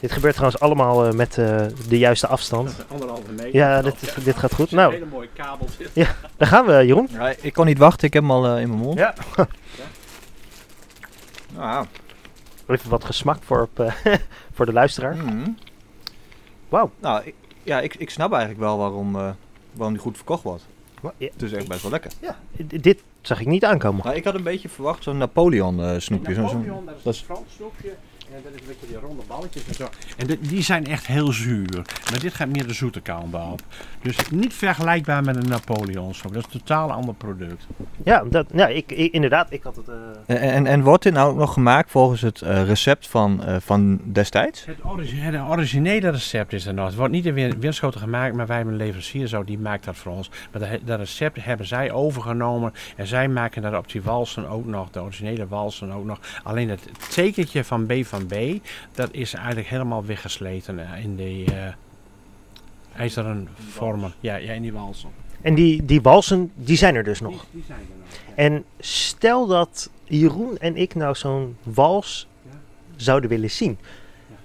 Dit 0.00 0.12
gebeurt 0.12 0.34
trouwens 0.34 0.60
allemaal 0.62 1.06
eh, 1.06 1.12
met 1.12 1.38
eh, 1.38 1.66
de 1.88 1.98
juiste 1.98 2.26
afstand. 2.26 2.74
Anderhalve 2.88 3.32
meter. 3.32 3.54
Ja, 3.54 3.82
dit, 3.82 4.02
is- 4.02 4.24
dit 4.24 4.36
gaat 4.36 4.54
goed. 4.54 4.70
Nou, 4.70 4.92
hele 4.92 5.06
mooie 5.06 5.28
kabel 5.34 5.68
zit. 5.78 6.08
daar 6.36 6.48
gaan 6.48 6.66
we, 6.66 6.72
Jeroen. 6.86 7.08
Ja, 7.10 7.34
ik 7.40 7.52
kon 7.52 7.66
niet 7.66 7.78
wachten. 7.78 8.06
Ik 8.06 8.12
heb 8.12 8.22
hem 8.22 8.30
al 8.32 8.46
eh, 8.46 8.60
in 8.62 8.68
mijn 8.68 8.80
mond. 8.80 8.98
Ja. 8.98 9.14
Nou, 11.56 11.86
Even 12.66 12.90
wat 12.90 13.04
gesmakt 13.04 13.44
voor, 13.44 13.62
op, 13.62 13.80
eh, 13.80 13.92
voor 14.54 14.66
de 14.66 14.72
luisteraar. 14.72 15.16
mm. 15.16 15.56
Wauw. 16.68 16.90
Nou, 16.98 17.22
ik, 17.24 17.34
ja, 17.62 17.80
ik, 17.80 17.94
ik 17.94 18.10
snap 18.10 18.30
eigenlijk 18.30 18.60
wel 18.60 18.78
waarom, 18.78 19.16
eh, 19.16 19.30
waarom 19.72 19.92
die 19.94 20.02
goed 20.02 20.16
verkocht 20.16 20.42
wordt. 20.42 20.62
Ja, 21.02 21.12
Het 21.18 21.42
is 21.42 21.52
echt 21.52 21.68
best 21.68 21.82
wel 21.82 21.90
lekker. 21.90 22.10
d- 22.10 22.82
dit 22.82 22.98
zag 23.20 23.40
ik 23.40 23.46
niet 23.46 23.64
aankomen. 23.64 24.04
Nou, 24.04 24.16
ik 24.16 24.24
had 24.24 24.34
een 24.34 24.42
beetje 24.42 24.68
verwacht 24.68 25.02
zo'n 25.02 25.18
Napoleon 25.18 25.82
eh, 25.82 25.94
snoepje. 25.98 26.34
Napoleon, 26.34 26.84
dat 26.86 26.94
is 26.98 27.04
een 27.04 27.10
is- 27.12 27.18
Frans 27.20 27.40
snoepje. 27.56 27.92
En 28.34 28.40
dat 28.44 28.52
is 28.54 28.60
een 28.60 28.66
beetje 28.66 28.86
die 28.86 28.96
ronde 28.96 29.22
balletjes 29.26 29.66
en 29.68 29.74
zo. 29.74 29.88
En 30.16 30.26
die, 30.26 30.38
die 30.40 30.62
zijn 30.62 30.86
echt 30.86 31.06
heel 31.06 31.32
zuur. 31.32 31.82
Maar 32.10 32.18
dit 32.20 32.34
gaat 32.34 32.48
meer 32.48 32.66
de 32.66 32.72
zoete 32.72 33.00
kant 33.00 33.34
op. 33.34 33.60
Dus 34.02 34.16
niet 34.30 34.54
vergelijkbaar 34.54 35.24
met 35.24 35.36
een 35.36 35.48
Napoleon. 35.48 36.12
Dat 36.22 36.36
is 36.36 36.42
een 36.44 36.50
totaal 36.50 36.92
ander 36.92 37.14
product. 37.14 37.66
Ja, 38.04 38.24
dat, 38.30 38.46
ja 38.54 38.66
ik, 38.68 38.92
ik- 38.92 39.12
inderdaad. 39.12 39.46
Ik 39.52 39.62
had 39.62 39.76
het... 39.76 39.88
eh, 39.88 39.94
En, 40.26 40.40
en, 40.52 40.66
en 40.66 40.82
wordt 40.82 41.02
dit 41.02 41.12
nou 41.12 41.30
ook 41.30 41.36
nog 41.36 41.52
gemaakt 41.52 41.90
volgens 41.90 42.20
het 42.20 42.42
eh, 42.42 42.64
recept 42.66 43.06
van, 43.08 43.44
eh, 43.44 43.56
van 43.60 44.00
destijds? 44.04 44.64
Het, 44.64 44.76
origi- 44.84 45.16
het 45.20 45.48
originele 45.48 46.10
recept 46.10 46.52
is 46.52 46.66
er 46.66 46.74
nog. 46.74 46.86
Het 46.86 46.94
wordt 46.94 47.12
niet 47.12 47.26
in 47.26 47.34
Win- 47.34 47.60
Winschoten 47.60 48.00
gemaakt, 48.00 48.34
maar 48.34 48.46
wij 48.46 48.56
hebben 48.56 48.74
een 48.74 48.80
leverancier 48.80 49.26
zo, 49.26 49.44
die 49.44 49.58
maakt 49.58 49.84
dat 49.84 49.96
voor 49.96 50.12
ons. 50.12 50.30
Maar 50.52 50.70
dat, 50.70 50.80
dat 50.84 50.98
recept 50.98 51.44
hebben 51.44 51.66
zij 51.66 51.92
overgenomen 51.92 52.72
en 52.96 53.06
zij 53.06 53.28
maken 53.28 53.62
daar 53.62 53.76
op 53.78 53.90
die 53.90 54.02
walsen 54.02 54.48
ook 54.48 54.66
nog, 54.66 54.90
de 54.90 55.00
originele 55.02 55.46
walsen 55.48 55.90
ook 55.92 56.04
nog. 56.04 56.18
Alleen 56.42 56.68
het 56.68 56.88
tekentje 57.10 57.64
van 57.64 57.86
B 57.86 57.92
van 58.02 58.17
B, 58.26 58.34
dat 58.92 59.08
is 59.12 59.34
eigenlijk 59.34 59.68
helemaal 59.68 60.04
weggesleten 60.04 60.92
eh, 60.92 61.04
in 61.04 61.16
die 61.16 61.52
eh, 61.54 61.72
ijzeren 62.96 63.48
vormen. 63.68 64.12
Ja, 64.20 64.36
ja, 64.36 64.52
in 64.52 64.62
die 64.62 64.72
walsen. 64.72 65.10
En 65.40 65.54
die, 65.54 65.84
die 65.84 66.00
walsen, 66.00 66.52
die 66.54 66.76
zijn 66.76 66.94
er 66.94 67.04
dus 67.04 67.20
nog. 67.20 67.30
Die, 67.32 67.40
die 67.52 67.64
zijn 67.66 67.78
er 67.80 67.96
nog. 67.98 68.06
ja. 68.26 68.34
En 68.34 68.64
stel 68.78 69.46
dat 69.46 69.90
Jeroen 70.04 70.58
en 70.58 70.76
ik 70.76 70.94
nou 70.94 71.14
zo'n 71.14 71.56
wals 71.62 72.26
Ja. 72.50 72.50
zouden 72.96 73.30
willen 73.30 73.50
zien. 73.50 73.78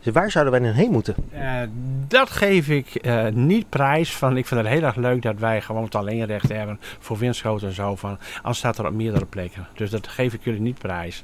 Dus 0.03 0.13
waar 0.13 0.31
zouden 0.31 0.53
wij 0.53 0.62
dan 0.62 0.72
heen 0.74 0.91
moeten? 0.91 1.15
Eh, 1.31 1.62
dat 2.07 2.29
geef 2.29 2.69
ik 2.69 2.95
eh, 2.95 3.27
niet 3.27 3.69
prijs 3.69 4.15
van. 4.15 4.38
Ik 4.38 4.45
vind 4.48 4.60
het 4.62 4.69
heel 4.69 4.81
erg 4.83 4.95
leuk 4.95 5.22
dat 5.22 5.39
wij 5.39 5.62
gewoon 5.62 5.83
het 5.83 5.95
alleenrecht 5.95 6.50
hebben 6.50 6.79
voor 7.00 7.17
windschoten 7.17 7.67
en 7.67 7.74
zo. 7.74 7.95
Van, 7.95 8.17
anders 8.38 8.57
staat 8.57 8.77
er 8.77 8.86
op 8.86 8.93
meerdere 8.93 9.25
plekken. 9.25 9.67
Dus 9.75 9.89
dat 9.89 10.07
geef 10.07 10.33
ik 10.33 10.43
jullie 10.43 10.62
niet 10.62 10.77
prijs. 10.77 11.24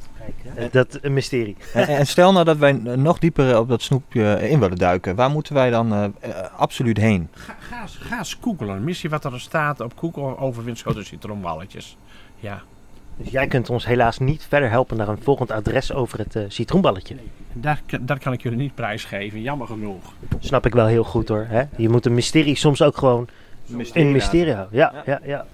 Eh, 0.56 0.66
dat 0.72 1.00
een 1.02 1.14
mysterie. 1.14 1.56
en, 1.74 2.08
stel 2.08 2.32
nou 2.32 2.46
dat 2.46 2.58
wij 2.58 2.72
nog 2.72 3.20
dieper 3.20 3.58
op 3.60 3.70
dat 3.70 3.82
snoepje 3.82 4.50
in 4.50 4.60
willen 4.60 4.78
duiken. 4.78 5.16
Waar 5.16 5.30
moeten 5.30 5.54
wij 5.54 5.70
dan 5.70 6.14
absoluut 6.58 6.98
heen? 6.98 7.28
Ga, 7.32 7.56
ga, 7.60 7.82
eens- 7.82 7.98
ga 8.02 8.18
eens 8.18 8.38
googelen. 8.42 8.84
Missie 8.84 9.10
wat 9.10 9.26
er 9.26 9.40
staat 9.40 9.80
op 9.80 9.94
Google 9.98 10.38
over 10.38 10.64
windschoten 10.64 11.06
citroenballetjes. 11.06 11.98
Ja. 12.40 12.62
Dus 13.22 13.32
jij 13.32 13.48
kunt 13.48 13.70
ons 13.70 13.86
helaas 13.86 14.18
niet 14.18 14.46
verder 14.50 14.70
helpen 14.70 14.98
naar 14.98 15.08
een 15.08 15.22
volgend 15.24 15.52
adres 15.52 15.94
over 15.94 16.20
het 16.20 16.36
eh, 16.36 16.44
citroenballetje. 16.48 17.16
Daar, 17.54 17.82
dat 18.02 18.18
kan 18.20 18.34
ik 18.34 18.42
jullie 18.42 18.58
niet 18.58 18.76
prijsgeven, 18.76 19.42
jammer 19.42 19.68
genoeg. 19.68 20.14
Snap 20.40 20.66
ik 20.66 20.74
wel 20.74 20.86
heel 20.86 21.04
goed 21.04 21.28
hoor. 21.28 21.46
Hè? 21.50 21.64
Je 21.78 21.90
moet 21.90 22.06
een 22.06 22.14
mysterie 22.14 22.56
soms 22.56 22.82
ook 22.82 22.98
gewoon 22.98 23.28
een 23.94 24.12
mysterie 24.12 24.54
houden. 24.54 24.78
Ja, 24.78 24.94
ja. 25.06 25.20
ja, 25.24 25.46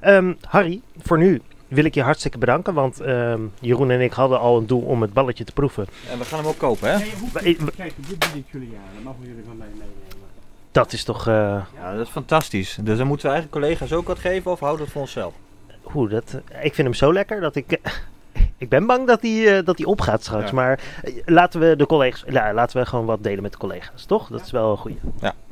Ehm, 0.00 0.32
Harry, 0.42 0.80
voor 1.02 1.18
nu 1.18 1.40
wil 1.68 1.84
ik 1.84 1.94
je 1.94 2.02
hartstikke 2.02 2.38
bedanken. 2.38 2.74
Want 2.74 3.00
ehm, 3.00 3.40
Jeroen 3.60 3.90
en 3.90 4.00
ik 4.00 4.12
hadden 4.12 4.40
al 4.40 4.56
een 4.58 4.66
doel 4.66 4.80
om 4.82 5.02
het 5.02 5.12
balletje 5.12 5.44
te 5.44 5.52
proeven. 5.52 5.86
En 6.10 6.18
we 6.18 6.24
gaan 6.24 6.38
hem 6.38 6.48
ook 6.48 6.58
kopen, 6.58 6.90
hè? 6.90 6.96
Nee, 6.98 7.08
je 7.10 7.16
hoeft 7.20 7.32
Maar 7.34 7.42
niet 7.44 7.60
ik- 7.60 7.66
te 7.66 7.72
kijken, 7.76 8.02
dit 8.08 8.18
bied 8.18 8.34
ik 8.34 8.44
jullie 8.52 8.68
aan. 8.76 8.94
Dat 8.94 9.02
mogen 9.04 9.26
jullie 9.26 9.44
van 9.46 9.56
mij 9.56 9.66
meenemen. 9.72 9.94
Dat 10.72 10.92
is 10.92 11.04
toch... 11.04 11.26
eh, 11.28 11.34
Ja, 11.74 11.94
dat 11.96 12.06
is 12.06 12.12
fantastisch. 12.12 12.78
Dus 12.82 12.98
dan 12.98 13.06
moeten 13.06 13.26
we 13.26 13.32
eigenlijk 13.32 13.62
collega's 13.64 13.92
ook 13.98 14.06
wat 14.06 14.18
geven 14.18 14.50
of 14.50 14.58
houden 14.60 14.78
we 14.78 14.84
het 14.84 14.92
voor 14.92 15.02
onszelf? 15.02 15.32
Oeh, 15.94 16.10
dat, 16.10 16.40
ik 16.62 16.74
vind 16.74 16.88
hem 16.88 16.94
zo 16.94 17.12
lekker 17.12 17.40
dat 17.40 17.56
ik... 17.56 17.78
ik 18.56 18.68
ben 18.68 18.86
bang 18.86 19.06
dat 19.06 19.22
hij, 19.22 19.58
eh, 19.58 19.64
dat 19.64 19.78
hij 19.78 19.86
opgaat 19.86 20.22
straks. 20.22 20.50
Ja. 20.50 20.54
Maar 20.54 20.80
eh, 21.02 21.14
laten 21.24 21.60
we 21.60 21.76
de 21.76 21.86
collega's... 21.86 22.24
Ja, 22.28 22.52
laten 22.52 22.80
we 22.80 22.86
gewoon 22.86 23.06
wat 23.06 23.22
delen 23.22 23.42
met 23.42 23.52
de 23.52 23.58
collega's, 23.58 24.04
toch? 24.04 24.28
Dat 24.28 24.40
is 24.40 24.50
wel 24.50 24.70
een 24.70 24.76
goeie. 24.76 24.98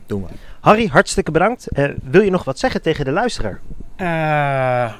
Doen 0.09 0.23
we. 0.23 0.29
Harry, 0.61 0.87
hartstikke 0.87 1.31
bedankt. 1.31 1.67
Eh, 1.67 1.89
wil 2.03 2.21
je 2.21 2.31
nog 2.31 2.45
wat 2.45 2.59
zeggen 2.59 2.83
tegen 2.83 3.05
de 3.05 3.11
luisteraar? 3.11 3.61
Eh, 3.97 4.95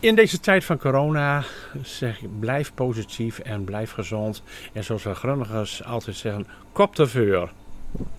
in 0.00 0.14
deze 0.14 0.40
tijd 0.40 0.64
van 0.64 0.78
corona 0.78 1.44
zeg 1.82 2.22
ik 2.22 2.40
blijf 2.40 2.74
positief 2.74 3.38
en 3.38 3.64
blijf 3.64 3.90
gezond. 3.90 4.42
En 4.72 4.84
zoals 4.84 5.02
we 5.02 5.14
Groningers 5.14 5.84
altijd 5.84 6.16
zeggen, 6.16 6.46
kop 6.72 6.94
te 6.94 7.06
vuur. 7.06 7.52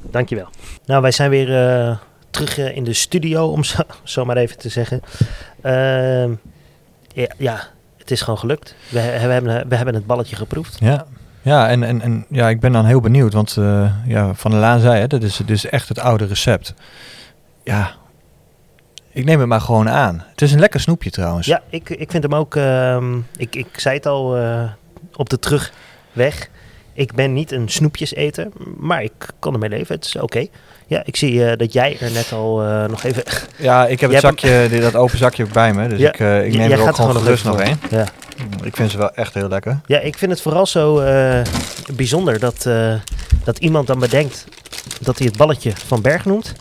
Dankjewel. 0.02 0.48
Nou, 0.86 1.02
wij 1.02 1.12
zijn 1.12 1.30
weer 1.30 1.70
eh, 1.70 1.98
terug 2.34 2.58
eh, 2.58 2.76
in 2.76 2.84
de 2.84 2.94
studio, 2.94 3.48
om 3.48 3.64
zo, 3.64 3.82
zo 4.04 4.26
maar 4.26 4.38
even 4.38 4.58
te 4.58 4.70
zeggen. 4.70 5.02
Ehm, 5.62 6.32
ja, 7.14 7.28
ja, 7.38 7.68
het 7.98 8.12
is 8.12 8.22
gewoon 8.22 8.40
gelukt. 8.40 8.76
We, 8.90 9.00
we, 9.00 9.06
hebben, 9.08 9.68
we 9.68 9.76
hebben 9.76 9.94
het 9.94 10.06
balletje 10.06 10.36
geproefd. 10.36 10.78
Ja, 10.80 11.06
ja 11.42 11.70
en, 11.70 11.84
en, 11.84 12.02
en 12.02 12.26
ja, 12.30 12.50
ik 12.50 12.60
ben 12.60 12.72
dan 12.72 12.86
heel 12.86 13.02
benieuwd, 13.02 13.34
want 13.34 13.58
eh, 13.58 13.92
ja, 14.08 14.34
Van 14.34 14.52
der 14.52 14.60
Laan 14.60 14.80
zei 14.80 15.02
het, 15.02 15.10
dit 15.10 15.24
is, 15.24 15.38
dit 15.38 15.50
is 15.50 15.66
echt 15.66 15.90
het 15.90 16.00
oude 16.00 16.26
recept. 16.26 16.74
Ja, 17.64 17.92
ik 19.12 19.26
neem 19.26 19.40
het 19.40 19.48
maar 19.48 19.62
gewoon 19.62 19.90
aan. 19.90 20.24
Het 20.30 20.42
is 20.42 20.52
een 20.52 20.60
lekker 20.60 20.80
snoepje 20.80 21.10
trouwens. 21.10 21.48
Ja, 21.48 21.62
ik, 21.70 21.90
ik 21.90 22.12
vind 22.12 22.24
hem 22.24 22.36
ook... 22.36 22.56
ehm, 22.56 23.18
ik, 23.38 23.56
ik 23.56 23.80
zei 23.80 23.96
het 23.96 24.06
al 24.06 24.38
eh, 24.38 24.64
op 25.16 25.30
de 25.30 25.40
terugweg. 25.40 26.50
Ik 26.94 27.14
ben 27.14 27.34
niet 27.34 27.52
een 27.52 27.70
snoepjeseter, 27.70 28.48
maar 28.78 29.04
ik 29.04 29.28
kan 29.40 29.54
ermee 29.54 29.70
leven. 29.70 29.96
Het 29.96 30.06
is 30.06 30.16
oké. 30.16 30.48
Ja, 30.88 31.02
ik 31.06 31.16
zie 31.16 31.46
eh, 31.46 31.58
dat 31.58 31.74
jij 31.74 31.98
er 32.00 32.12
net 32.12 32.32
al 32.32 32.64
eh, 32.64 32.86
nog 32.86 33.04
even... 33.04 33.24
Ja, 33.58 33.88
ik 33.88 34.00
heb 34.00 34.12
Jij 34.12 34.20
het 34.20 34.40
zakje, 34.40 34.80
dat 34.80 34.96
open 34.96 35.18
zakje 35.18 35.44
ook 35.44 35.52
bij 35.52 35.74
me, 35.74 35.88
dus 35.88 36.00
Ja, 36.00 36.10
ik, 36.10 36.20
eh, 36.20 36.46
ik 36.46 36.54
neem 36.54 36.72
er 36.72 36.82
ook 36.82 36.96
gewoon 36.96 37.16
gerust 37.16 37.44
nog 37.44 37.60
één. 37.60 37.80
Ja. 37.90 38.06
Ik 38.64 38.76
vind 38.76 38.92
ze 38.92 38.98
wel 38.98 39.14
echt 39.14 39.34
heel 39.34 39.48
lekker. 39.48 39.80
Ja, 39.86 40.00
ik 40.00 40.18
vind 40.18 40.32
het 40.32 40.42
vooral 40.42 40.66
zo 40.66 40.96
bijzonder 41.96 42.40
dat, 42.40 42.70
dat 43.44 43.58
iemand 43.58 43.88
dan 43.88 44.00
bedenkt 44.00 44.46
dat 45.02 45.18
hij 45.18 45.28
het 45.28 45.38
balletje 45.38 45.72
van 45.86 46.02
Berg 46.02 46.26
noemt, 46.26 46.54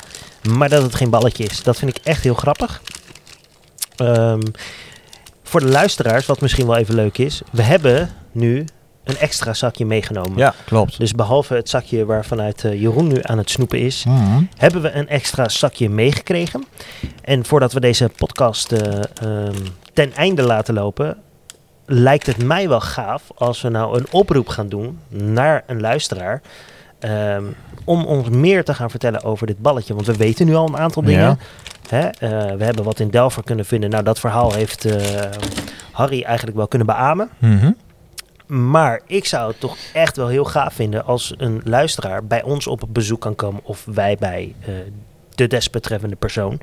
maar 0.48 0.68
dat 0.68 0.82
het 0.82 0.94
geen 0.94 1.10
balletje 1.10 1.44
is. 1.44 1.62
Dat 1.62 1.76
vind 1.76 1.96
ik 1.96 2.04
echt 2.04 2.22
heel 2.22 2.34
grappig. 2.34 2.82
Ehm, 3.96 4.40
voor 5.42 5.60
de 5.60 5.68
luisteraars, 5.68 6.26
wat 6.26 6.40
misschien 6.40 6.66
wel 6.66 6.76
even 6.76 6.94
leuk 6.94 7.18
is, 7.18 7.42
we 7.50 7.62
hebben 7.62 8.10
nu 8.32 8.64
een 9.04 9.16
extra 9.16 9.54
zakje 9.54 9.86
meegenomen. 9.86 10.38
Ja, 10.38 10.54
klopt. 10.64 10.98
Dus 10.98 11.12
behalve 11.12 11.54
het 11.54 11.68
zakje 11.68 12.04
waarvanuit 12.04 12.64
eh 12.64 12.80
Jeroen 12.80 13.06
nu 13.06 13.16
aan 13.22 13.38
het 13.38 13.50
snoepen 13.50 13.78
is, 13.78 14.04
Mhm. 14.04 14.42
hebben 14.56 14.82
we 14.82 14.92
een 14.92 15.08
extra 15.08 15.48
zakje 15.48 15.88
meegekregen. 15.88 16.64
En 17.24 17.44
voordat 17.44 17.72
we 17.72 17.80
deze 17.80 18.10
podcast 18.16 18.72
eh, 18.72 19.02
ehm, 19.22 19.54
ten 19.92 20.14
einde 20.14 20.42
laten 20.42 20.74
lopen, 20.74 21.16
lijkt 21.86 22.26
het 22.26 22.44
mij 22.44 22.68
wel 22.68 22.80
gaaf 22.80 23.22
als 23.34 23.60
we 23.62 23.68
nou 23.68 23.98
een 23.98 24.06
oproep 24.10 24.48
gaan 24.48 24.68
doen 24.68 24.98
naar 25.08 25.62
een 25.66 25.80
luisteraar. 25.80 26.40
ehm, 26.98 27.44
om 27.84 28.04
ons 28.04 28.28
meer 28.28 28.64
te 28.64 28.74
gaan 28.74 28.90
vertellen 28.90 29.22
over 29.24 29.46
dit 29.46 29.58
balletje. 29.62 29.94
Want 29.94 30.06
we 30.06 30.16
weten 30.16 30.46
nu 30.46 30.54
al 30.54 30.66
een 30.68 30.76
aantal 30.78 31.02
dingen. 31.02 31.20
Ja. 31.22 31.36
Hè? 31.88 32.06
eh, 32.08 32.56
we 32.56 32.64
hebben 32.64 32.84
wat 32.84 33.00
in 33.00 33.10
Delver 33.10 33.42
kunnen 33.42 33.64
vinden. 33.64 33.90
Nou, 33.90 34.02
dat 34.04 34.18
verhaal 34.20 34.52
heeft 34.52 34.86
Harry 35.92 36.22
eigenlijk 36.22 36.56
wel 36.56 36.68
kunnen 36.68 36.86
beamen. 36.86 37.28
Mhm. 37.38 37.70
Maar 38.54 39.00
ik 39.06 39.24
zou 39.26 39.48
het 39.50 39.60
toch 39.60 39.76
echt 39.92 40.16
wel 40.16 40.28
heel 40.28 40.44
gaaf 40.44 40.74
vinden 40.74 41.04
als 41.04 41.34
een 41.36 41.60
luisteraar 41.64 42.24
bij 42.24 42.42
ons 42.42 42.66
op 42.66 42.82
bezoek 42.88 43.20
kan 43.20 43.34
komen. 43.34 43.60
Of 43.64 43.84
wij 43.94 44.16
bij 44.18 44.54
eh, 44.60 44.72
de 45.34 45.46
desbetreffende 45.46 46.16
persoon. 46.16 46.60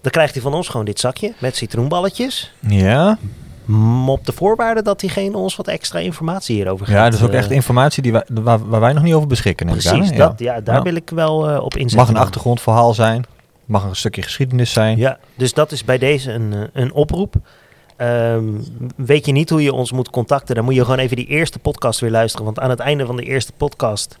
Dan 0.00 0.10
krijgt 0.10 0.32
hij 0.34 0.42
van 0.42 0.54
ons 0.54 0.68
gewoon 0.68 0.86
dit 0.86 1.00
zakje 1.00 1.32
met 1.38 1.56
citroenballetjes. 1.56 2.52
Ja, 2.60 3.18
Op 4.06 4.26
de 4.26 4.32
voorwaarde 4.32 4.82
dat 4.82 5.00
diegene 5.00 5.36
ons 5.36 5.56
wat 5.56 5.68
extra 5.68 5.98
informatie 5.98 6.54
hierover 6.56 6.86
gaat. 6.86 6.94
ja, 6.94 7.04
dat 7.04 7.14
is 7.14 7.22
ook 7.22 7.30
eh, 7.32 7.38
echt 7.38 7.50
informatie 7.50 8.02
die 8.02 8.12
wij, 8.12 8.24
waar, 8.32 8.68
waar 8.68 8.80
wij 8.80 8.92
nog 8.92 9.02
niet 9.02 9.14
over 9.14 9.28
beschikken. 9.28 9.66
ik 9.68 9.72
Precies, 9.72 10.12
dat, 10.12 10.38
ja, 10.38 10.60
daar 10.60 10.76
Ja. 10.76 10.82
wil 10.82 10.94
ik 10.94 11.10
wel 11.10 11.48
eh, 11.50 11.62
op 11.64 11.74
inzetten. 11.74 11.98
Mag 11.98 12.08
een 12.08 12.16
achtergrondverhaal 12.26 12.94
zijn, 12.94 13.24
mag 13.64 13.84
een 13.84 13.96
stukje 13.96 14.22
geschiedenis 14.22 14.72
zijn. 14.72 14.98
Ja, 14.98 15.18
dus 15.34 15.52
dat 15.54 15.72
is 15.72 15.84
bij 15.84 15.98
deze 15.98 16.32
een, 16.32 16.68
een 16.72 16.92
oproep. 16.92 17.34
Ehm, 18.02 18.44
weet 18.96 19.26
je 19.26 19.32
niet 19.32 19.50
hoe 19.50 19.62
je 19.62 19.72
ons 19.72 19.92
moet 19.92 20.10
contacten, 20.10 20.54
dan 20.54 20.64
moet 20.64 20.74
je 20.74 20.82
gewoon 20.84 20.98
even 20.98 21.16
die 21.16 21.26
eerste 21.26 21.58
podcast 21.58 22.00
weer 22.00 22.10
luisteren. 22.10 22.44
Want 22.44 22.58
aan 22.60 22.70
het 22.70 22.78
einde 22.78 23.06
van 23.06 23.16
de 23.16 23.22
eerste 23.22 23.52
podcast 23.56 24.18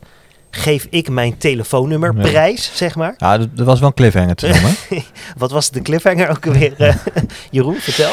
geef 0.50 0.86
ik 0.90 1.10
mijn 1.10 1.38
telefoonnummer 1.38 2.14
Nee. 2.14 2.30
prijs, 2.30 2.70
zeg 2.74 2.94
maar. 2.96 3.14
Ja, 3.18 3.38
dat, 3.38 3.48
dat 3.56 3.66
was 3.66 3.78
wel 3.80 3.88
een 3.88 3.94
cliffhanger 3.94 4.34
te 4.34 4.48
noemen. 4.48 4.74
Wat 5.38 5.50
was 5.50 5.70
de 5.70 5.82
cliffhanger 5.82 6.28
ook 6.30 6.46
alweer? 6.46 6.74
eh, 6.78 6.94
Jeroen, 7.50 7.74
vertel. 7.74 8.10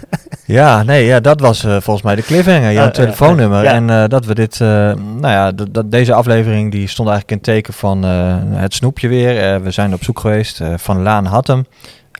ja, 0.58 0.82
nee, 0.82 1.04
ja, 1.04 1.20
dat 1.20 1.40
was 1.40 1.64
eh, 1.64 1.70
volgens 1.70 2.02
mij 2.02 2.14
de 2.14 2.22
cliffhanger, 2.22 2.72
jouw 2.72 2.84
ja, 2.84 2.90
telefoonnummer. 2.90 3.62
ja. 3.62 3.72
En 3.72 3.90
eh, 3.90 4.04
dat 4.08 4.24
we 4.26 4.34
dit, 4.34 4.52
eh, 4.60 4.68
nou 4.96 5.20
ja, 5.20 5.52
dat, 5.52 5.90
deze 5.90 6.14
aflevering 6.14 6.72
die 6.72 6.88
stond 6.88 7.08
eigenlijk 7.08 7.38
in 7.38 7.52
teken 7.52 7.74
van 7.74 8.02
het 8.02 8.74
snoepje 8.74 9.08
weer. 9.08 9.62
We 9.62 9.70
zijn 9.70 9.92
op 9.94 10.04
zoek 10.04 10.20
geweest, 10.20 10.60
Van 10.76 11.02
Laan 11.02 11.24
had 11.26 11.46
hem. 11.46 11.66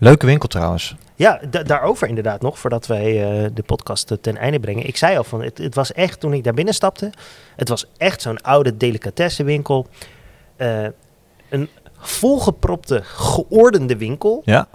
Leuke 0.02 0.26
winkel 0.26 0.48
trouwens. 0.48 0.94
Ja, 1.14 1.40
da- 1.50 1.62
daarover 1.62 2.08
inderdaad 2.08 2.42
nog, 2.42 2.58
voordat 2.58 2.86
wij 2.86 3.22
eh, 3.44 3.50
de 3.54 3.62
podcast 3.62 4.10
eh, 4.10 4.18
ten 4.20 4.36
einde 4.36 4.60
brengen. 4.60 4.86
Ik 4.86 4.96
zei 4.96 5.16
al 5.16 5.24
van, 5.24 5.42
het, 5.42 5.58
het 5.58 5.74
was 5.74 5.92
echt, 5.92 6.20
toen 6.20 6.32
ik 6.32 6.44
daar 6.44 6.54
binnen 6.54 6.74
stapte, 6.74 7.10
het 7.56 7.68
was 7.68 7.86
echt 7.96 8.22
zo'n 8.22 8.40
oude 8.40 8.76
delicatessenwinkel. 8.76 9.86
Eh 10.56 10.86
een 11.50 11.68
volgepropte, 11.98 13.00
geordende 13.04 13.96
winkel. 13.96 14.42
Ja, 14.44 14.66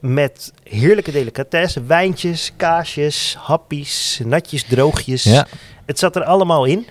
Met 0.00 0.52
heerlijke 0.62 1.10
delicatessen, 1.12 1.86
wijntjes, 1.86 2.52
kaasjes, 2.56 3.36
happies, 3.38 4.20
natjes, 4.24 4.64
droogjes. 4.64 5.22
ja. 5.22 5.46
Het 5.86 5.98
zat 5.98 6.16
er 6.16 6.24
allemaal 6.24 6.64
in. 6.64 6.86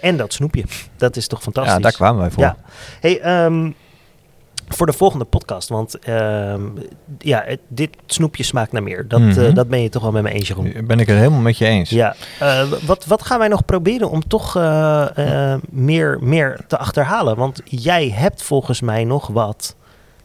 En 0.00 0.16
dat 0.16 0.32
snoepje. 0.32 0.64
Dat 0.96 1.16
is 1.16 1.26
toch 1.26 1.42
fantastisch. 1.42 1.74
ja 1.74 1.80
daar 1.80 1.92
kwamen 1.92 2.20
wij 2.20 2.30
voor. 2.30 2.42
Ja. 2.42 2.56
Hey, 3.00 3.20
ehm, 3.20 3.70
voor 4.68 4.86
de 4.86 4.92
volgende 4.92 5.24
podcast, 5.24 5.68
want 5.68 5.98
ehm, 5.98 6.60
ja, 7.18 7.42
het- 7.46 7.60
dit 7.68 7.90
snoepje 8.06 8.42
smaakt 8.42 8.72
naar 8.72 8.82
meer. 8.82 9.08
Dat, 9.08 9.20
Mhm. 9.20 9.40
eh, 9.40 9.54
dat 9.54 9.68
ben 9.68 9.82
je 9.82 9.88
toch 9.88 10.02
wel 10.02 10.12
met 10.12 10.22
me 10.22 10.30
eens, 10.30 10.48
Jeroen. 10.48 10.72
Ben 10.86 10.98
ik 11.00 11.06
het 11.06 11.16
helemaal 11.16 11.40
met 11.40 11.58
je 11.58 11.66
eens. 11.66 11.90
Ja, 11.90 12.14
Eh, 12.38 12.62
wat, 12.86 13.04
wat 13.06 13.22
gaan 13.22 13.38
wij 13.38 13.48
nog 13.48 13.64
proberen 13.64 14.10
om 14.10 14.28
toch 14.28 14.56
eh, 14.56 15.54
meer, 15.70 16.18
meer 16.20 16.60
te 16.66 16.78
achterhalen? 16.78 17.36
Want 17.36 17.60
jij 17.64 18.10
hebt 18.14 18.42
volgens 18.42 18.80
mij 18.80 19.04
nog 19.04 19.26
wat 19.26 19.74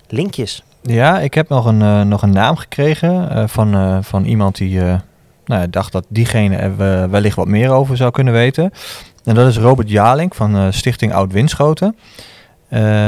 linkjes. 0.07 0.63
Ja, 0.81 1.19
ik 1.19 1.33
heb 1.33 1.49
nog 1.49 1.65
een, 1.65 2.07
nog 2.07 2.21
een 2.21 2.29
naam 2.33 2.55
gekregen 2.55 3.49
van, 3.49 4.03
van 4.03 4.23
iemand 4.25 4.57
die 4.57 4.81
nou, 5.45 5.69
dacht 5.69 5.91
dat 5.91 6.05
diegene 6.09 6.55
er 6.55 6.77
we- 6.77 7.07
wellicht 7.09 7.35
wat 7.35 7.47
meer 7.47 7.69
over 7.71 7.97
zou 7.97 8.11
kunnen 8.11 8.33
weten. 8.33 8.71
En 9.23 9.35
dat 9.35 9.47
is 9.47 9.57
Robert 9.57 9.89
Jalink 9.89 10.35
van 10.35 10.73
Stichting 10.73 11.13
Oud 11.13 11.31
Winschoten. 11.31 11.95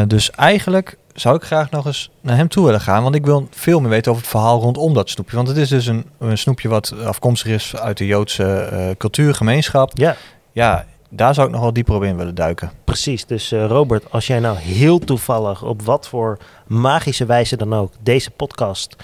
Dus 0.07 0.31
eigenlijk 0.31 0.97
zou 1.13 1.35
ik 1.35 1.43
graag 1.43 1.69
nog 1.69 1.85
eens 1.85 2.09
naar 2.21 2.35
hem 2.37 2.47
toe 2.47 2.65
willen 2.65 2.81
gaan, 2.81 3.03
want 3.03 3.15
ik 3.15 3.25
wil 3.25 3.47
veel 3.51 3.79
meer 3.79 3.89
weten 3.89 4.11
over 4.11 4.23
het 4.23 4.31
verhaal 4.31 4.61
rondom 4.61 4.93
dat 4.93 5.09
snoepje. 5.09 5.35
Want 5.35 5.47
het 5.47 5.57
is 5.57 5.69
dus 5.69 5.85
een, 5.85 6.05
een 6.19 6.37
snoepje 6.37 6.69
wat 6.69 6.93
afkomstig 7.05 7.51
is 7.51 7.75
uit 7.75 7.97
de 7.97 8.05
Joodse 8.05 8.43
eh 8.53 8.89
cultuurgemeenschap. 8.97 9.91
Ja, 9.93 10.15
Ja, 10.51 10.85
daar 11.09 11.33
zou 11.33 11.47
ik 11.47 11.53
nog 11.53 11.61
wel 11.61 11.73
dieper 11.73 11.95
op 11.95 12.03
in 12.03 12.17
willen 12.17 12.35
duiken. 12.35 12.71
precies. 12.83 13.25
Dus 13.25 13.51
eh, 13.51 13.65
Robert, 13.65 14.11
als 14.11 14.27
jij 14.27 14.39
nou 14.39 14.57
heel 14.57 14.99
toevallig 14.99 15.63
op 15.63 15.81
wat 15.81 16.07
voor 16.07 16.37
magische 16.67 17.25
wijze 17.25 17.57
dan 17.57 17.73
ook 17.73 17.91
deze 17.99 18.31
podcast 18.31 18.95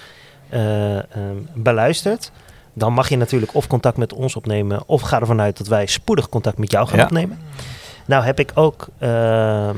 eh, 0.48 0.98
beluistert, 1.54 2.30
dan 2.72 2.92
mag 2.92 3.08
je 3.08 3.16
natuurlijk 3.16 3.54
of 3.54 3.66
contact 3.66 3.96
met 3.96 4.12
ons 4.12 4.36
opnemen, 4.36 4.82
of 4.86 5.00
ga 5.02 5.20
ervan 5.20 5.40
uit 5.40 5.58
dat 5.58 5.66
wij 5.66 5.86
spoedig 5.86 6.28
contact 6.28 6.58
met 6.58 6.70
jou 6.70 6.86
gaan 6.88 6.98
Ja. 6.98 7.04
opnemen. 7.04 7.38
Nou 8.06 8.24
heb 8.24 8.38
ik 8.40 8.50
ook 8.54 8.88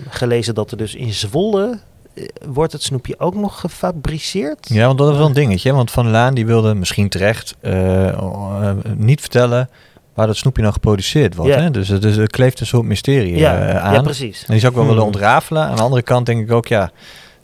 gelezen 0.09 0.55
dat 0.55 0.71
er 0.71 0.77
dus 0.77 0.95
in 0.95 1.13
Zwolle 1.13 1.79
wordt 2.47 2.73
het 2.73 2.83
snoepje 2.83 3.19
ook 3.19 3.35
nog 3.35 3.61
gefabriceerd. 3.61 4.69
Ja, 4.69 4.87
want 4.87 4.99
dat 4.99 5.09
was 5.09 5.17
wel 5.17 5.27
een 5.27 5.33
dingetje. 5.33 5.73
Want 5.73 5.91
Van 5.91 6.11
Laan 6.11 6.35
die 6.35 6.47
wilde 6.47 6.75
misschien 6.75 7.09
terecht 7.09 7.57
eh, 7.61 8.09
eh, 8.09 8.77
niet 8.97 9.21
vertellen 9.21 9.69
waar 10.15 10.27
dat 10.27 10.37
snoepje 10.37 10.63
nou 10.63 10.75
geproduceerd 10.75 11.35
wordt. 11.35 11.55
Hè? 11.55 11.71
Dus, 11.71 11.89
het- 11.89 12.03
dus 12.03 12.17
er 12.17 12.27
kleeft 12.27 12.61
een 12.61 12.67
soort 12.67 12.85
mysterie 12.87 13.37
ja, 13.37 13.59
eh, 13.61 13.73
ja, 13.73 13.81
aan. 13.81 14.03
precies. 14.03 14.41
en 14.41 14.47
die 14.51 14.59
zou 14.61 14.73
ik 14.73 14.79
wel 14.79 14.87
willen 14.87 15.03
Hmm. 15.03 15.13
ontrafelen. 15.13 15.63
Aan 15.63 15.77
de 15.77 15.83
andere 15.83 16.03
kant 16.03 16.27
denk 16.27 16.41
ik 16.43 16.53
ook, 16.53 16.67
ja, 16.67 16.91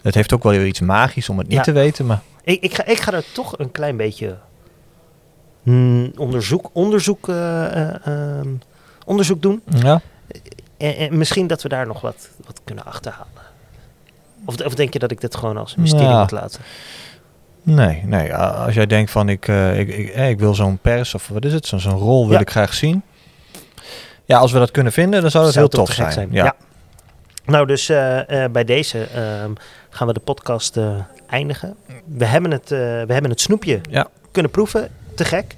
het 0.02 0.14
heeft 0.14 0.32
ook 0.32 0.42
wel 0.42 0.52
weer 0.52 0.66
iets 0.66 0.80
magisch 0.80 1.28
om 1.28 1.38
het 1.38 1.46
niet 1.48 1.56
Ja. 1.56 1.62
te 1.62 1.72
weten. 1.72 2.06
Maar 2.06 2.20
Ik, 2.44 2.62
ik, 2.62 2.74
ga, 2.74 2.84
ik 2.86 3.00
ga 3.00 3.12
er 3.12 3.24
toch 3.32 3.58
een 3.58 3.70
klein 3.70 3.96
beetje 3.96 4.36
mm, 5.62 6.12
onderzoek, 6.16 6.70
onderzoek, 6.72 7.28
eh, 7.28 7.64
eh, 7.88 8.06
ehm, 8.06 8.48
onderzoek 9.04 9.42
doen. 9.42 9.62
Ja. 9.82 10.00
En, 10.76 10.96
en 10.96 11.18
misschien 11.18 11.46
dat 11.46 11.62
we 11.62 11.68
daar 11.68 11.86
nog 11.86 12.00
wat, 12.00 12.28
wat 12.46 12.60
kunnen 12.64 12.84
achterhalen. 12.84 13.44
Of, 14.44 14.60
of 14.64 14.74
denk 14.74 14.92
je 14.92 14.98
dat 14.98 15.10
ik 15.10 15.20
dit 15.20 15.36
gewoon 15.36 15.56
als 15.56 15.74
mysterie 15.76 16.06
Ja. 16.06 16.20
moet 16.20 16.30
laten? 16.30 16.60
Nee, 17.62 18.02
nee. 18.04 18.34
Als 18.34 18.74
jij 18.74 18.86
denkt 18.86 19.10
van 19.10 19.28
ik, 19.28 19.48
eh, 19.48 19.78
ik, 19.78 19.88
ik, 19.88 20.08
eh, 20.08 20.28
ik 20.28 20.38
wil 20.38 20.54
zo'n 20.54 20.78
pers 20.78 21.14
of 21.14 21.28
wat 21.28 21.44
is 21.44 21.52
het, 21.52 21.66
zo'n 21.66 21.80
zo'n 21.80 21.98
rol 21.98 22.24
wil 22.26 22.34
Ja. 22.34 22.40
ik 22.40 22.50
graag 22.50 22.74
zien. 22.74 23.02
Ja, 24.24 24.38
als 24.38 24.52
we 24.52 24.58
dat 24.58 24.70
kunnen 24.70 24.92
vinden, 24.92 25.20
dan 25.20 25.30
zou 25.30 25.44
dat 25.44 25.52
Zou 25.52 25.66
heel 25.70 25.84
tof 25.84 25.94
zijn. 25.94 26.12
zijn, 26.12 26.28
Ja. 26.32 26.54
Nou, 27.44 27.66
dus 27.66 27.88
eh, 27.88 28.44
bij 28.52 28.64
deze 28.64 29.04
ehm, 29.04 29.50
gaan 29.90 30.06
we 30.06 30.12
de 30.12 30.20
podcast 30.20 30.78
eindigen. 31.26 31.76
We 32.04 32.24
hebben 32.24 32.50
het, 32.50 32.68
we 32.68 32.76
hebben 33.12 33.30
het 33.30 33.40
snoepje 33.40 33.80
Ja. 33.90 34.06
kunnen 34.30 34.50
proeven. 34.50 34.88
Te 35.14 35.24
gek. 35.24 35.56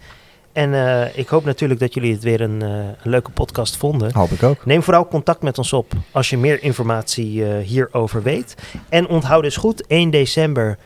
En 0.59 0.75
eh, 0.75 1.19
ik 1.19 1.29
hoop 1.29 1.45
natuurlijk 1.45 1.81
dat 1.81 1.95
jullie 1.95 2.12
het 2.12 2.23
weer 2.23 2.41
een, 2.41 2.62
eh, 2.62 2.69
een 2.69 3.11
leuke 3.11 3.31
podcast 3.31 3.77
vonden. 3.77 4.15
Hoop 4.15 4.31
ik 4.31 4.43
ook. 4.43 4.67
Neem 4.67 4.83
vooral 4.83 5.09
contact 5.09 5.43
met 5.43 5.59
ons 5.59 5.73
op 5.73 5.93
als 6.12 6.31
je 6.31 6.38
meer 6.38 6.62
informatie 6.62 7.45
eh, 7.45 7.67
hierover 7.67 8.23
weet. 8.23 8.55
En 8.88 9.09
onthoud 9.09 9.43
dus 9.43 9.57
goed, 9.57 9.87
1 9.87 10.11
december 10.11 10.79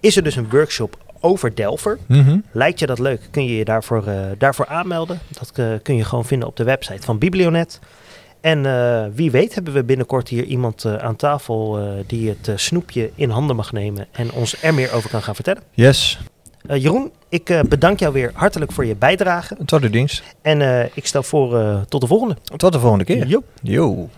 is 0.00 0.16
er 0.16 0.22
dus 0.22 0.36
een 0.36 0.50
workshop 0.50 0.96
over 1.20 1.54
Delver. 1.54 1.98
Mhm. 2.06 2.38
Lijkt 2.52 2.78
je 2.78 2.86
dat 2.86 2.98
leuk, 2.98 3.28
kun 3.30 3.44
je 3.44 3.56
je 3.56 3.64
daarvoor, 3.64 4.04
daarvoor 4.38 4.66
aanmelden. 4.66 5.18
Dat 5.38 5.52
kun 5.82 5.96
je 5.96 6.04
gewoon 6.04 6.24
vinden 6.24 6.48
op 6.48 6.56
de 6.56 6.64
website 6.64 7.02
van 7.02 7.18
Biblionet. 7.18 7.80
En 8.40 8.62
wie 9.14 9.30
weet 9.30 9.54
hebben 9.54 9.72
we 9.72 9.84
binnenkort 9.84 10.28
hier 10.28 10.44
iemand 10.44 10.84
aan 10.84 11.16
tafel 11.16 11.78
die 12.06 12.28
het 12.28 12.60
snoepje 12.60 13.10
in 13.14 13.30
handen 13.30 13.56
mag 13.56 13.72
nemen 13.72 14.06
en 14.12 14.32
ons 14.32 14.62
er 14.62 14.74
meer 14.74 14.92
over 14.92 15.10
kan 15.10 15.22
gaan 15.22 15.34
vertellen. 15.34 15.62
Yes, 15.70 16.18
Jeroen, 16.76 17.10
ik 17.28 17.50
eh, 17.50 17.60
bedank 17.60 17.98
jou 17.98 18.12
weer 18.12 18.30
hartelijk 18.34 18.72
voor 18.72 18.86
je 18.86 18.96
bijdrage. 18.96 19.56
tot 19.64 19.82
de 19.82 19.90
dienst. 19.90 20.22
En 20.42 20.62
eh, 20.62 20.86
ik 20.94 21.06
stel 21.06 21.22
voor 21.22 21.58
eh, 21.58 21.80
tot 21.80 22.00
de 22.00 22.06
volgende. 22.06 22.36
Tot 22.56 22.72
de 22.72 22.80
volgende 22.80 23.04
keer. 23.04 23.26
Jo. 23.26 23.42
Yo. 23.62 24.08